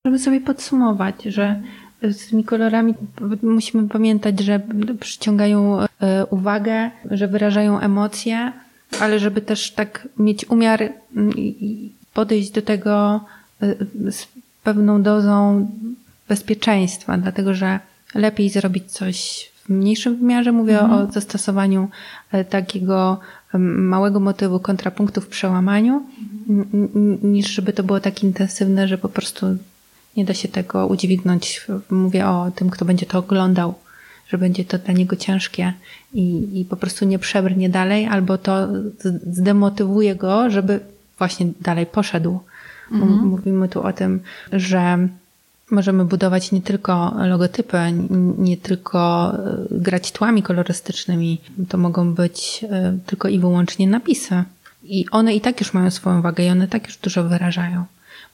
Możemy 0.06 0.20
sobie 0.20 0.42
podsumować, 0.42 1.24
że 1.24 1.62
z 2.02 2.28
tymi 2.30 2.44
kolorami 2.44 2.94
musimy 3.42 3.90
pamiętać, 3.90 4.40
że 4.40 4.62
przyciągają 5.00 5.80
e, 5.80 5.88
uwagę, 6.26 6.92
że 7.12 7.28
wyrażają 7.28 7.80
emocje, 7.80 8.52
ale 9.00 9.20
żeby 9.20 9.42
też 9.42 9.72
tak 9.72 10.08
mieć 10.18 10.50
umiar 10.50 10.94
i 11.36 11.92
podejść 12.14 12.52
do 12.52 12.62
tego 12.62 13.22
e, 13.62 13.76
z 14.12 14.28
pewną 14.64 15.02
dozą 15.02 15.68
bezpieczeństwa, 16.28 17.18
dlatego 17.18 17.54
że 17.54 17.80
lepiej 18.16 18.50
zrobić 18.50 18.92
coś 18.92 19.50
w 19.66 19.70
mniejszym 19.70 20.16
wymiarze. 20.16 20.52
Mówię 20.52 20.80
mhm. 20.80 21.10
o 21.10 21.12
zastosowaniu 21.12 21.90
e, 22.32 22.46
takiego 22.46 23.20
małego 23.60 24.20
motywu 24.20 24.60
kontrapunktu 24.60 25.22
w 25.22 25.28
przełamaniu, 25.28 26.04
mhm. 26.50 27.18
niż 27.24 27.48
żeby 27.48 27.74
to 27.74 27.84
było 27.84 28.00
tak 28.00 28.24
intensywne, 28.24 28.88
że 28.88 28.98
po 28.98 29.10
prostu 29.10 29.58
Nie 30.18 30.26
da 30.26 30.34
się 30.34 30.48
tego 30.48 30.88
udźwignąć. 30.88 31.68
Mówię 31.90 32.28
o 32.28 32.52
tym, 32.56 32.70
kto 32.70 32.86
będzie 32.86 33.06
to 33.06 33.20
oglądał, 33.20 33.74
że 34.28 34.38
będzie 34.38 34.66
to 34.66 34.78
dla 34.78 34.94
niego 34.94 35.16
ciężkie 35.16 35.74
i, 36.14 36.60
i 36.60 36.66
po 36.66 36.76
prostu 36.76 37.06
nie 37.06 37.20
przebrnie 37.20 37.70
dalej, 37.70 38.06
albo 38.06 38.38
to 38.38 38.68
zdemotywuje 39.32 40.16
go, 40.16 40.50
żeby 40.50 40.80
właśnie 41.18 41.48
dalej 41.62 41.86
poszedł. 41.86 42.40
Mhm. 42.92 43.28
Mówimy 43.28 43.70
tu 43.70 43.84
o 43.84 43.94
tym, 43.94 44.20
że 44.52 45.08
możemy 45.72 46.06
budować 46.06 46.52
nie 46.52 46.62
tylko 46.62 47.16
logotypy, 47.28 47.78
nie 48.38 48.58
tylko 48.58 49.34
e, 49.34 49.66
grać 49.72 50.12
tłami 50.12 50.44
kolorystycznymi. 50.44 51.42
To 51.70 51.78
mogą 51.78 52.14
być 52.14 52.66
e, 52.70 52.98
tylko 53.06 53.28
i 53.28 53.40
wyłącznie 53.40 53.88
napisy. 53.88 54.44
I 54.84 55.06
one 55.12 55.36
i 55.36 55.42
tak 55.42 55.60
już 55.60 55.74
mają 55.74 55.92
swoją 55.92 56.22
wagę 56.22 56.46
i 56.46 56.50
one 56.50 56.68
tak 56.68 56.88
już 56.88 56.98
dużo 56.98 57.24
wyrażają. 57.24 57.86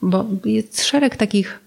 Bo 0.02 0.26
jest 0.46 0.84
szereg 0.84 1.16
takich 1.16 1.60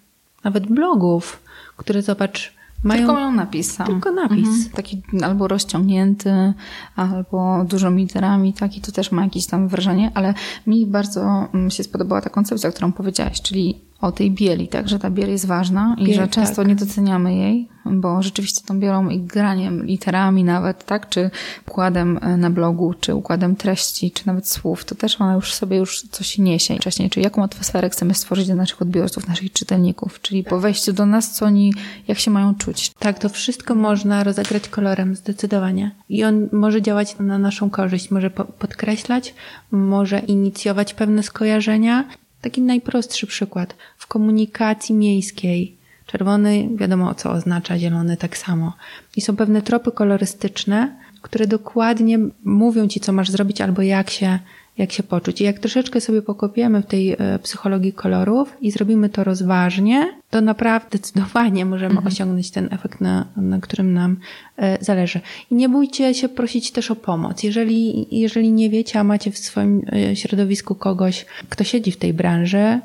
nawet 0.44 0.66
blogów, 0.66 1.42
które 1.76 2.02
zobacz, 2.02 2.52
mają... 2.82 2.98
Tylko 2.98 3.12
mają 3.12 3.32
napis 3.32 3.72
sam. 3.72 3.86
Tylko 3.86 4.12
napis. 4.12 4.48
Mhm. 4.48 4.70
Taki 4.74 5.02
albo 5.24 5.48
rozciągnięty, 5.48 6.54
albo 6.96 7.64
dużo 7.64 7.90
literami, 7.90 8.52
tak, 8.52 8.76
i 8.76 8.80
to 8.80 8.92
też 8.92 9.12
ma 9.12 9.24
jakieś 9.24 9.46
tam 9.46 9.68
wrażenie, 9.68 10.10
ale 10.14 10.34
mi 10.66 10.86
bardzo 10.86 11.48
mm, 11.54 11.70
się 11.70 11.84
spodobała 11.84 12.20
ta 12.20 12.30
koncepcja, 12.30 12.70
którą 12.70 12.92
powiedziałaś, 12.92 13.42
czyli 13.42 13.91
o 14.02 14.12
tej 14.12 14.30
bieli, 14.30 14.68
tak, 14.68 14.88
że 14.88 14.98
ta 14.98 15.10
biel 15.10 15.30
jest 15.30 15.46
ważna 15.46 15.96
Biel, 15.98 16.08
i 16.08 16.14
że 16.14 16.28
często 16.28 16.56
tak. 16.56 16.68
nie 16.68 16.76
doceniamy 16.76 17.34
jej, 17.34 17.68
bo 17.84 18.22
rzeczywiście 18.22 18.60
tą 18.66 18.80
bielą 18.80 19.08
i 19.08 19.20
graniem 19.20 19.86
literami 19.86 20.44
nawet, 20.44 20.84
tak, 20.84 21.08
czy 21.08 21.30
układem 21.68 22.18
e, 22.22 22.36
na 22.36 22.50
blogu, 22.50 22.94
czy 23.00 23.14
układem 23.14 23.56
treści, 23.56 24.10
czy 24.10 24.26
nawet 24.26 24.48
słów, 24.48 24.84
to 24.84 24.94
też 24.94 25.20
ona 25.20 25.34
już 25.34 25.54
sobie 25.54 25.76
już 25.76 26.02
coś 26.02 26.38
niesie 26.38 26.76
wcześniej, 26.76 27.10
czyli 27.10 27.24
jaką 27.24 27.42
atmosferę 27.42 27.90
chcemy 27.90 28.14
stworzyć 28.14 28.46
dla 28.46 28.54
naszych 28.54 28.82
odbiorców, 28.82 29.28
naszych 29.28 29.52
czytelników, 29.52 30.20
czyli 30.20 30.44
po 30.44 30.60
wejściu 30.60 30.92
do 30.92 31.06
nas, 31.06 31.32
co 31.32 31.46
oni, 31.46 31.74
jak 32.08 32.18
się 32.18 32.30
mają 32.30 32.54
czuć. 32.54 32.90
Tak, 32.98 33.18
to 33.18 33.28
wszystko 33.28 33.74
można 33.74 34.24
rozegrać 34.24 34.68
kolorem, 34.68 35.16
zdecydowanie. 35.16 35.90
I 36.08 36.24
on 36.24 36.48
może 36.52 36.82
działać 36.82 37.16
na 37.18 37.38
naszą 37.38 37.70
korzyść, 37.70 38.10
może 38.10 38.30
podkreślać, 38.30 39.34
może 39.70 40.18
inicjować 40.18 40.94
pewne 40.94 41.22
skojarzenia, 41.22 42.04
Taki 42.42 42.62
najprostszy 42.62 43.26
przykład. 43.26 43.74
W 43.98 44.06
komunikacji 44.06 44.94
miejskiej 44.94 45.76
czerwony 46.06 46.68
wiadomo 46.76 47.14
co 47.14 47.30
oznacza, 47.30 47.78
zielony 47.78 48.16
tak 48.16 48.36
samo. 48.36 48.72
I 49.16 49.20
są 49.20 49.36
pewne 49.36 49.62
tropy 49.62 49.92
kolorystyczne, 49.92 50.96
które 51.22 51.46
dokładnie 51.46 52.18
mówią 52.44 52.88
ci, 52.88 53.00
co 53.00 53.12
masz 53.12 53.30
zrobić 53.30 53.60
albo 53.60 53.82
jak 53.82 54.10
się 54.10 54.38
jak 54.78 54.92
się 54.92 55.02
poczuć. 55.02 55.40
I 55.40 55.44
jak 55.44 55.58
troszeczkę 55.58 56.00
sobie 56.00 56.22
pokopiemy 56.22 56.82
w 56.82 56.86
tej 56.86 57.12
e, 57.12 57.38
psychologii 57.42 57.92
kolorów 57.92 58.56
i 58.60 58.70
zrobimy 58.70 59.08
to 59.08 59.24
rozważnie, 59.24 60.18
to 60.30 60.40
naprawdę 60.40 60.88
zdecydowanie 60.98 61.64
możemy 61.64 61.94
mhm. 61.94 62.06
osiągnąć 62.06 62.50
ten 62.50 62.68
efekt, 62.72 63.00
na, 63.00 63.26
na 63.36 63.60
którym 63.60 63.94
nam 63.94 64.16
e, 64.56 64.84
zależy. 64.84 65.20
I 65.50 65.54
nie 65.54 65.68
bójcie 65.68 66.14
się 66.14 66.28
prosić 66.28 66.70
też 66.70 66.90
o 66.90 66.96
pomoc. 66.96 67.42
Jeżeli, 67.42 68.06
jeżeli 68.20 68.52
nie 68.52 68.70
wiecie, 68.70 69.00
a 69.00 69.04
macie 69.04 69.30
w 69.30 69.38
swoim 69.38 69.82
e, 69.92 70.16
środowisku 70.16 70.74
kogoś, 70.74 71.26
kto 71.48 71.64
siedzi 71.64 71.92
w 71.92 71.96
tej 71.96 72.14
branży, 72.14 72.80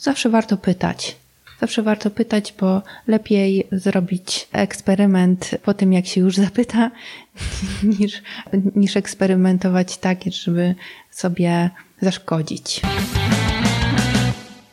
zawsze 0.00 0.30
warto 0.30 0.56
pytać. 0.56 1.16
Zawsze 1.60 1.82
warto 1.82 2.10
pytać, 2.10 2.54
bo 2.60 2.82
lepiej 3.06 3.68
zrobić 3.72 4.48
eksperyment 4.52 5.50
po 5.62 5.74
tym, 5.74 5.92
jak 5.92 6.06
się 6.06 6.20
już 6.20 6.36
zapyta, 6.36 6.90
niż, 7.98 8.22
niż 8.74 8.96
eksperymentować 8.96 9.98
tak, 9.98 10.18
żeby 10.24 10.74
sobie 11.10 11.70
zaszkodzić. 12.00 12.82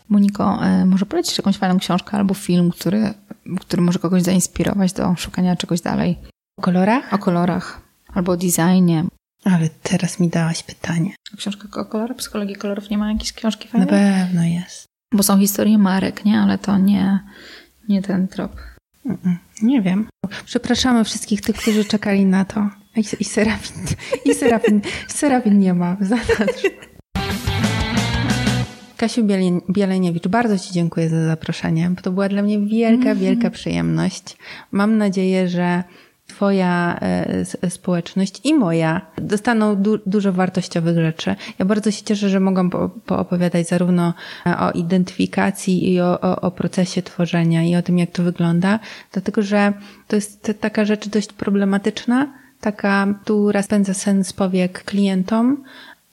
Moniko, 0.10 0.66
e, 0.66 0.86
może 0.86 1.06
polecić 1.06 1.38
jakąś 1.38 1.58
fajną 1.58 1.80
książkę 1.80 2.18
albo 2.18 2.34
film, 2.34 2.72
który, 2.72 3.14
który 3.60 3.82
może 3.82 4.00
kogoś 4.00 4.22
zainspirować 4.22 4.94
do 4.94 5.16
szukania 5.16 5.56
czegoś 5.56 5.82
dalej? 5.82 6.18
O 6.58 6.62
kolorach? 6.62 7.14
O 7.14 7.18
kolorach. 7.18 7.82
Albo 8.14 8.32
o 8.32 8.38
designie. 8.38 9.06
Ale 9.46 9.70
teraz 9.84 10.20
mi 10.20 10.30
dałaś 10.30 10.64
pytanie. 10.64 11.16
Książka 11.38 11.82
o 11.82 11.86
kolorach? 11.86 12.18
Psychologii 12.18 12.56
kolorów 12.56 12.90
nie 12.90 12.98
ma 12.98 13.12
jakiejś 13.12 13.34
książki 13.34 13.68
fajnej? 13.68 13.90
Na 13.92 13.98
pewno 13.98 14.44
jest. 14.44 14.93
Bo 15.14 15.24
są 15.24 15.40
historie 15.40 15.78
marek, 15.78 16.26
nie? 16.26 16.40
Ale 16.40 16.58
to 16.58 16.78
nie, 16.78 17.20
nie 17.90 18.02
ten 18.02 18.28
trop. 18.28 18.52
Nie 19.62 19.82
wiem. 19.82 20.08
Przepraszamy 20.46 21.04
wszystkich 21.04 21.42
tych, 21.42 21.56
którzy 21.56 21.86
czekali 21.86 22.26
na 22.26 22.46
to. 22.46 22.70
I, 22.96 23.04
i 23.20 23.24
Serafin, 23.24 23.84
i 24.26 24.34
Serafin, 24.34 24.82
Serafin 25.08 25.60
nie 25.60 25.74
ma. 25.74 25.98
Kasiu 28.98 29.24
Bieleniewicz, 29.70 30.28
bardzo 30.28 30.60
Ci 30.60 30.74
dziękuję 30.74 31.10
za 31.10 31.26
zaproszenie, 31.26 31.92
to 32.02 32.12
była 32.12 32.30
dla 32.30 32.42
mnie 32.42 32.60
wielka, 32.60 33.16
wielka 33.16 33.50
przyjemność. 33.50 34.38
Mam 34.72 34.98
nadzieję, 34.98 35.50
że 35.50 35.84
Twoja 36.44 37.00
e, 37.02 37.70
społeczność 37.70 38.42
i 38.44 38.54
moja 38.54 39.02
dostaną 39.18 39.76
du 39.76 39.98
dużo 40.06 40.34
wartościowych 40.34 40.96
rzeczy. 40.96 41.36
Ja 41.60 41.66
bardzo 41.66 41.92
się 41.92 42.04
cieszę, 42.04 42.30
że 42.30 42.40
mogłam 42.40 42.70
po 42.70 42.90
poopowiadać 42.90 43.68
zarówno 43.68 44.14
e, 44.46 44.60
o 44.60 44.72
identyfikacji 44.72 45.94
i 45.94 46.02
o, 46.02 46.22
o, 46.22 46.42
o, 46.42 46.52
procesie 46.52 47.02
tworzenia 47.02 47.64
i 47.64 47.76
o 47.76 47.82
tym, 47.82 47.98
jak 47.98 48.12
to 48.12 48.24
wygląda, 48.24 48.80
dlatego 49.12 49.42
że 49.42 49.74
to 50.08 50.16
jest 50.16 50.52
taka 50.60 50.86
rzecz 50.86 51.10
dość 51.10 51.34
problematyczna, 51.34 52.34
taka, 52.62 53.08
która 53.24 53.62
spędza 53.62 53.94
sens 53.94 54.34
powiek 54.34 54.84
klientom 54.84 55.64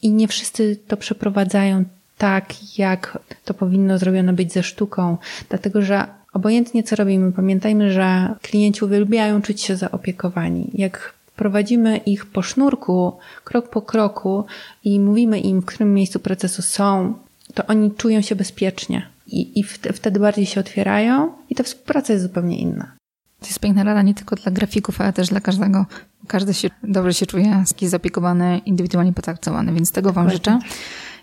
i 0.02 0.12
nie 0.12 0.28
wszyscy 0.28 0.76
to 0.88 0.96
przeprowadzają 0.96 1.84
tak, 2.18 2.78
jak 2.78 3.18
to 3.44 3.54
powinno 3.54 3.98
zrobione 3.98 4.32
być 4.32 4.52
ze 4.52 4.62
sztuką, 4.62 5.18
dlatego 5.48 5.82
że 5.82 6.19
obojętnie 6.32 6.82
co 6.82 6.96
robimy, 6.96 7.32
pamiętajmy, 7.32 7.92
że 7.92 8.34
klienci 8.42 8.84
uwielbiają 8.84 9.42
czuć 9.42 9.60
się 9.60 9.76
zaopiekowani. 9.76 10.70
Jak 10.74 11.14
prowadzimy 11.36 11.96
ich 11.96 12.26
po 12.26 12.42
sznurku, 12.42 13.12
krok 13.44 13.70
po 13.70 13.82
kroku 13.82 14.44
i 14.84 15.00
mówimy 15.00 15.40
im, 15.40 15.60
w 15.60 15.64
którym 15.64 15.94
miejscu 15.94 16.20
procesu 16.20 16.62
są, 16.62 17.14
to 17.54 17.66
oni 17.66 17.90
czują 17.90 18.20
się 18.20 18.36
bezpiecznie 18.36 19.06
i, 19.26 19.60
i 19.60 19.64
wtedy 19.92 20.20
bardziej 20.20 20.46
się 20.46 20.60
otwierają 20.60 21.32
i 21.50 21.54
ta 21.54 21.62
współpraca 21.62 22.12
jest 22.12 22.24
zupełnie 22.24 22.58
inna. 22.58 22.92
To 23.40 23.46
jest 23.46 23.60
piękna 23.60 23.84
rada 23.84 24.02
nie 24.02 24.14
tylko 24.14 24.36
dla 24.36 24.52
grafików, 24.52 25.00
ale 25.00 25.12
też 25.12 25.28
dla 25.28 25.40
każdego. 25.40 25.86
Każdy 26.26 26.54
się 26.54 26.68
dobrze 26.82 27.14
się 27.14 27.26
czuje, 27.26 27.64
jest 27.80 27.90
zaopiekowany, 27.90 28.60
indywidualnie 28.66 29.12
potraktowany, 29.12 29.72
więc 29.72 29.92
tego 29.92 30.12
Wam 30.12 30.30
życzę. 30.30 30.58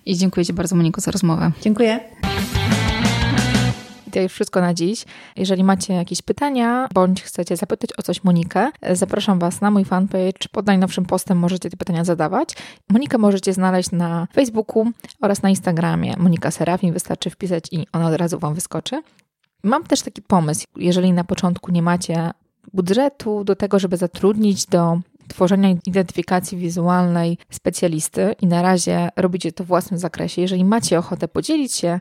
I 0.05 0.17
dziękuję 0.17 0.45
Ci 0.45 0.53
bardzo, 0.53 0.75
Moniko, 0.75 1.01
za 1.01 1.11
rozmowę. 1.11 1.51
Dziękuję. 1.61 1.99
To 4.17 4.21
już 4.21 4.33
wszystko 4.33 4.61
na 4.61 4.73
dziś. 4.73 5.05
Jeżeli 5.35 5.63
macie 5.63 5.93
jakieś 5.93 6.21
pytania, 6.21 6.87
bądź 6.93 7.23
chcecie 7.23 7.57
zapytać 7.57 7.89
o 7.97 8.01
coś 8.01 8.23
Monikę, 8.23 8.71
zapraszam 8.91 9.39
Was 9.39 9.61
na 9.61 9.71
mój 9.71 9.85
fanpage. 9.85 10.47
Pod 10.51 10.65
najnowszym 10.65 11.05
postem 11.05 11.37
możecie 11.37 11.69
te 11.69 11.77
pytania 11.77 12.03
zadawać. 12.03 12.49
Monikę 12.89 13.17
możecie 13.17 13.53
znaleźć 13.53 13.91
na 13.91 14.27
Facebooku 14.33 14.91
oraz 15.21 15.41
na 15.41 15.49
Instagramie. 15.49 16.15
Monika 16.17 16.51
Serafin, 16.51 16.93
wystarczy 16.93 17.29
wpisać 17.29 17.63
i 17.71 17.87
ona 17.93 18.07
od 18.07 18.15
razu 18.15 18.39
Wam 18.39 18.53
wyskoczy. 18.53 19.01
Mam 19.63 19.83
też 19.83 20.01
taki 20.01 20.21
pomysł, 20.21 20.65
jeżeli 20.75 21.13
na 21.13 21.23
początku 21.23 21.71
nie 21.71 21.81
macie 21.81 22.31
budżetu 22.73 23.43
do 23.43 23.55
tego, 23.55 23.79
żeby 23.79 23.97
zatrudnić 23.97 24.65
do 24.65 24.99
tworzenia 25.27 25.69
identyfikacji 25.85 26.57
wizualnej 26.57 27.37
specjalisty 27.49 28.35
i 28.41 28.47
na 28.47 28.61
razie 28.61 29.09
robicie 29.15 29.51
to 29.51 29.63
w 29.63 29.67
własnym 29.67 29.99
zakresie. 29.99 30.41
Jeżeli 30.41 30.65
macie 30.65 30.99
ochotę 30.99 31.27
podzielić 31.27 31.73
się 31.73 31.99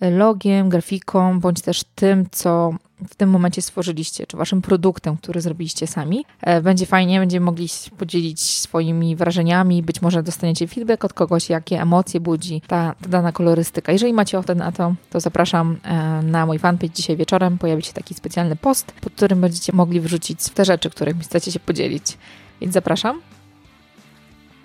logiem, 0.00 0.68
grafiką, 0.68 1.40
bądź 1.40 1.60
też 1.60 1.84
tym, 1.94 2.26
co 2.30 2.74
w 3.08 3.14
tym 3.14 3.30
momencie 3.30 3.62
stworzyliście, 3.62 4.26
czy 4.26 4.36
waszym 4.36 4.62
produktem, 4.62 5.16
który 5.16 5.40
zrobiliście 5.40 5.86
sami. 5.86 6.24
E, 6.40 6.62
będzie 6.62 6.86
fajnie, 6.86 7.20
będziemy 7.20 7.46
mogli 7.46 7.68
podzielić 7.98 8.42
swoimi 8.42 9.16
wrażeniami, 9.16 9.82
być 9.82 10.02
może 10.02 10.22
dostaniecie 10.22 10.68
feedback 10.68 11.04
od 11.04 11.12
kogoś, 11.12 11.50
jakie 11.50 11.80
emocje 11.82 12.20
budzi 12.20 12.62
ta, 12.66 12.94
ta 13.02 13.08
dana 13.08 13.32
kolorystyka. 13.32 13.92
Jeżeli 13.92 14.12
macie 14.12 14.38
ochotę 14.38 14.54
na 14.54 14.72
to, 14.72 14.94
to 15.10 15.20
zapraszam 15.20 15.76
e, 15.82 16.22
na 16.22 16.46
mój 16.46 16.58
fanpage 16.58 16.92
dzisiaj 16.94 17.16
wieczorem. 17.16 17.58
Pojawi 17.58 17.82
się 17.82 17.92
taki 17.92 18.14
specjalny 18.14 18.56
post, 18.56 18.92
pod 19.00 19.12
którym 19.12 19.40
będziecie 19.40 19.72
mogli 19.72 20.00
wrzucić 20.00 20.48
te 20.48 20.64
rzeczy, 20.64 20.90
którymi 20.90 21.20
chcecie 21.20 21.52
się 21.52 21.60
podzielić. 21.60 22.18
Więc 22.60 22.74
zapraszam. 22.74 23.35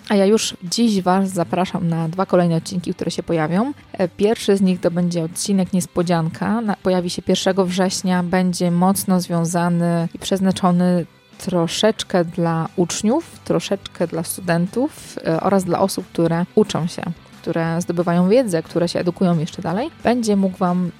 A 0.09 0.15
ja 0.15 0.25
już 0.25 0.57
dziś 0.63 1.01
Was 1.01 1.29
zapraszam 1.29 1.87
na 1.87 2.09
dwa 2.09 2.25
kolejne 2.25 2.55
odcinki, 2.55 2.93
które 2.93 3.11
się 3.11 3.23
pojawią. 3.23 3.73
E, 3.93 4.07
pierwszy 4.07 4.57
z 4.57 4.61
nich 4.61 4.79
to 4.79 4.91
będzie 4.91 5.23
odcinek 5.23 5.73
Niespodzianka. 5.73 6.61
Pojawi 6.83 7.09
się 7.09 7.21
1 7.27 7.65
września, 7.65 8.23
będzie 8.23 8.71
mocno 8.71 9.21
związany 9.21 10.07
i 10.15 10.19
przeznaczony 10.19 11.05
troszeczkę 11.37 12.25
dla 12.25 12.67
uczniów, 12.75 13.39
troszeczkę 13.45 14.07
dla 14.07 14.23
studentów 14.23 15.19
e, 15.25 15.41
oraz 15.41 15.63
dla 15.63 15.79
osób, 15.79 16.05
które 16.07 16.45
uczą 16.55 16.87
się, 16.87 17.03
które 17.41 17.81
zdobywają 17.81 18.29
wiedzę, 18.29 18.63
które 18.63 18.87
się 18.87 18.99
edukują 18.99 19.39
jeszcze 19.39 19.61
dalej. 19.61 19.89
Będzie 20.03 20.35
mógł 20.35 20.57
Wam 20.57 20.91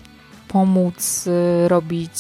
pomóc 0.52 1.28
y, 1.28 1.68
robić 1.68 2.12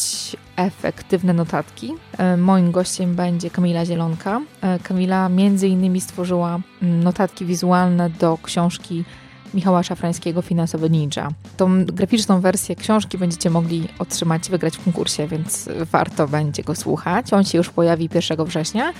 efektywne 0.63 1.33
notatki. 1.33 1.93
Y, 2.33 2.37
moim 2.37 2.71
gościem 2.71 3.15
będzie 3.15 3.49
Kamila 3.49 3.85
Zielonka. 3.85 4.41
Y, 4.75 4.83
Kamila 4.83 5.29
między 5.29 5.67
innymi 5.67 6.01
stworzyła 6.01 6.59
mm, 6.81 7.03
notatki 7.03 7.45
wizualne 7.45 8.09
do 8.09 8.37
książki 8.43 9.03
Michała 9.53 9.83
Szafrańskiego 9.83 10.41
Finansowy 10.41 10.89
Ninja. 10.89 11.29
Tą 11.57 11.85
graficzną 11.85 12.41
wersję 12.41 12.75
książki 12.75 13.17
będziecie 13.17 13.49
mogli 13.49 13.87
otrzymać, 13.99 14.49
wygrać 14.49 14.77
w 14.77 14.83
konkursie, 14.83 15.27
więc 15.27 15.69
warto 15.91 16.27
będzie 16.27 16.63
go 16.63 16.75
słuchać. 16.75 17.33
On 17.33 17.43
się 17.43 17.57
już 17.57 17.69
pojawi 17.69 18.09
1 18.13 18.45
września. 18.45 18.93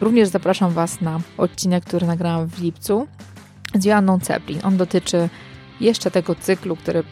Również 0.00 0.28
zapraszam 0.28 0.72
Was 0.72 1.00
na 1.00 1.20
odcinek, 1.38 1.84
który 1.84 2.06
nagrałam 2.06 2.48
w 2.48 2.62
lipcu 2.62 3.06
z 3.74 3.84
Joanną 3.84 4.20
Ceplin. 4.20 4.60
On 4.64 4.76
dotyczy 4.76 5.28
jeszcze 5.80 6.10
tego 6.10 6.34
cyklu, 6.34 6.76
który 6.76 7.04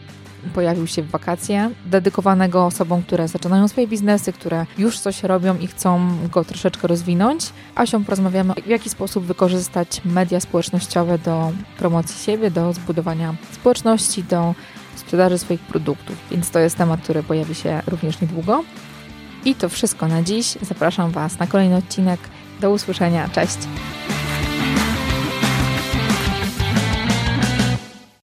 pojawił 0.53 0.87
się 0.87 1.03
w 1.03 1.09
wakacje, 1.09 1.71
dedykowanego 1.85 2.65
osobom, 2.65 3.03
które 3.03 3.27
zaczynają 3.27 3.67
swoje 3.67 3.87
biznesy, 3.87 4.33
które 4.33 4.65
już 4.77 4.99
coś 4.99 5.23
robią 5.23 5.57
i 5.57 5.67
chcą 5.67 6.17
go 6.31 6.43
troszeczkę 6.43 6.87
rozwinąć. 6.87 7.53
Asią 7.75 8.03
porozmawiamy, 8.03 8.53
w 8.53 8.67
jaki 8.67 8.89
sposób 8.89 9.25
wykorzystać 9.25 10.01
media 10.05 10.39
społecznościowe 10.39 11.17
do 11.17 11.51
promocji 11.77 12.23
siebie, 12.25 12.51
do 12.51 12.73
zbudowania 12.73 13.35
społeczności, 13.51 14.23
do 14.23 14.55
sprzedaży 14.95 15.37
swoich 15.37 15.61
produktów. 15.61 16.15
Więc 16.31 16.49
to 16.49 16.59
jest 16.59 16.77
temat, 16.77 17.01
który 17.01 17.23
pojawi 17.23 17.55
się 17.55 17.81
również 17.87 18.21
niedługo. 18.21 18.63
I 19.45 19.55
to 19.55 19.69
wszystko 19.69 20.07
na 20.07 20.21
dziś. 20.23 20.57
Zapraszam 20.61 21.11
Was 21.11 21.39
na 21.39 21.47
kolejny 21.47 21.75
odcinek. 21.75 22.19
Do 22.59 22.71
usłyszenia. 22.71 23.29
Cześć! 23.29 23.57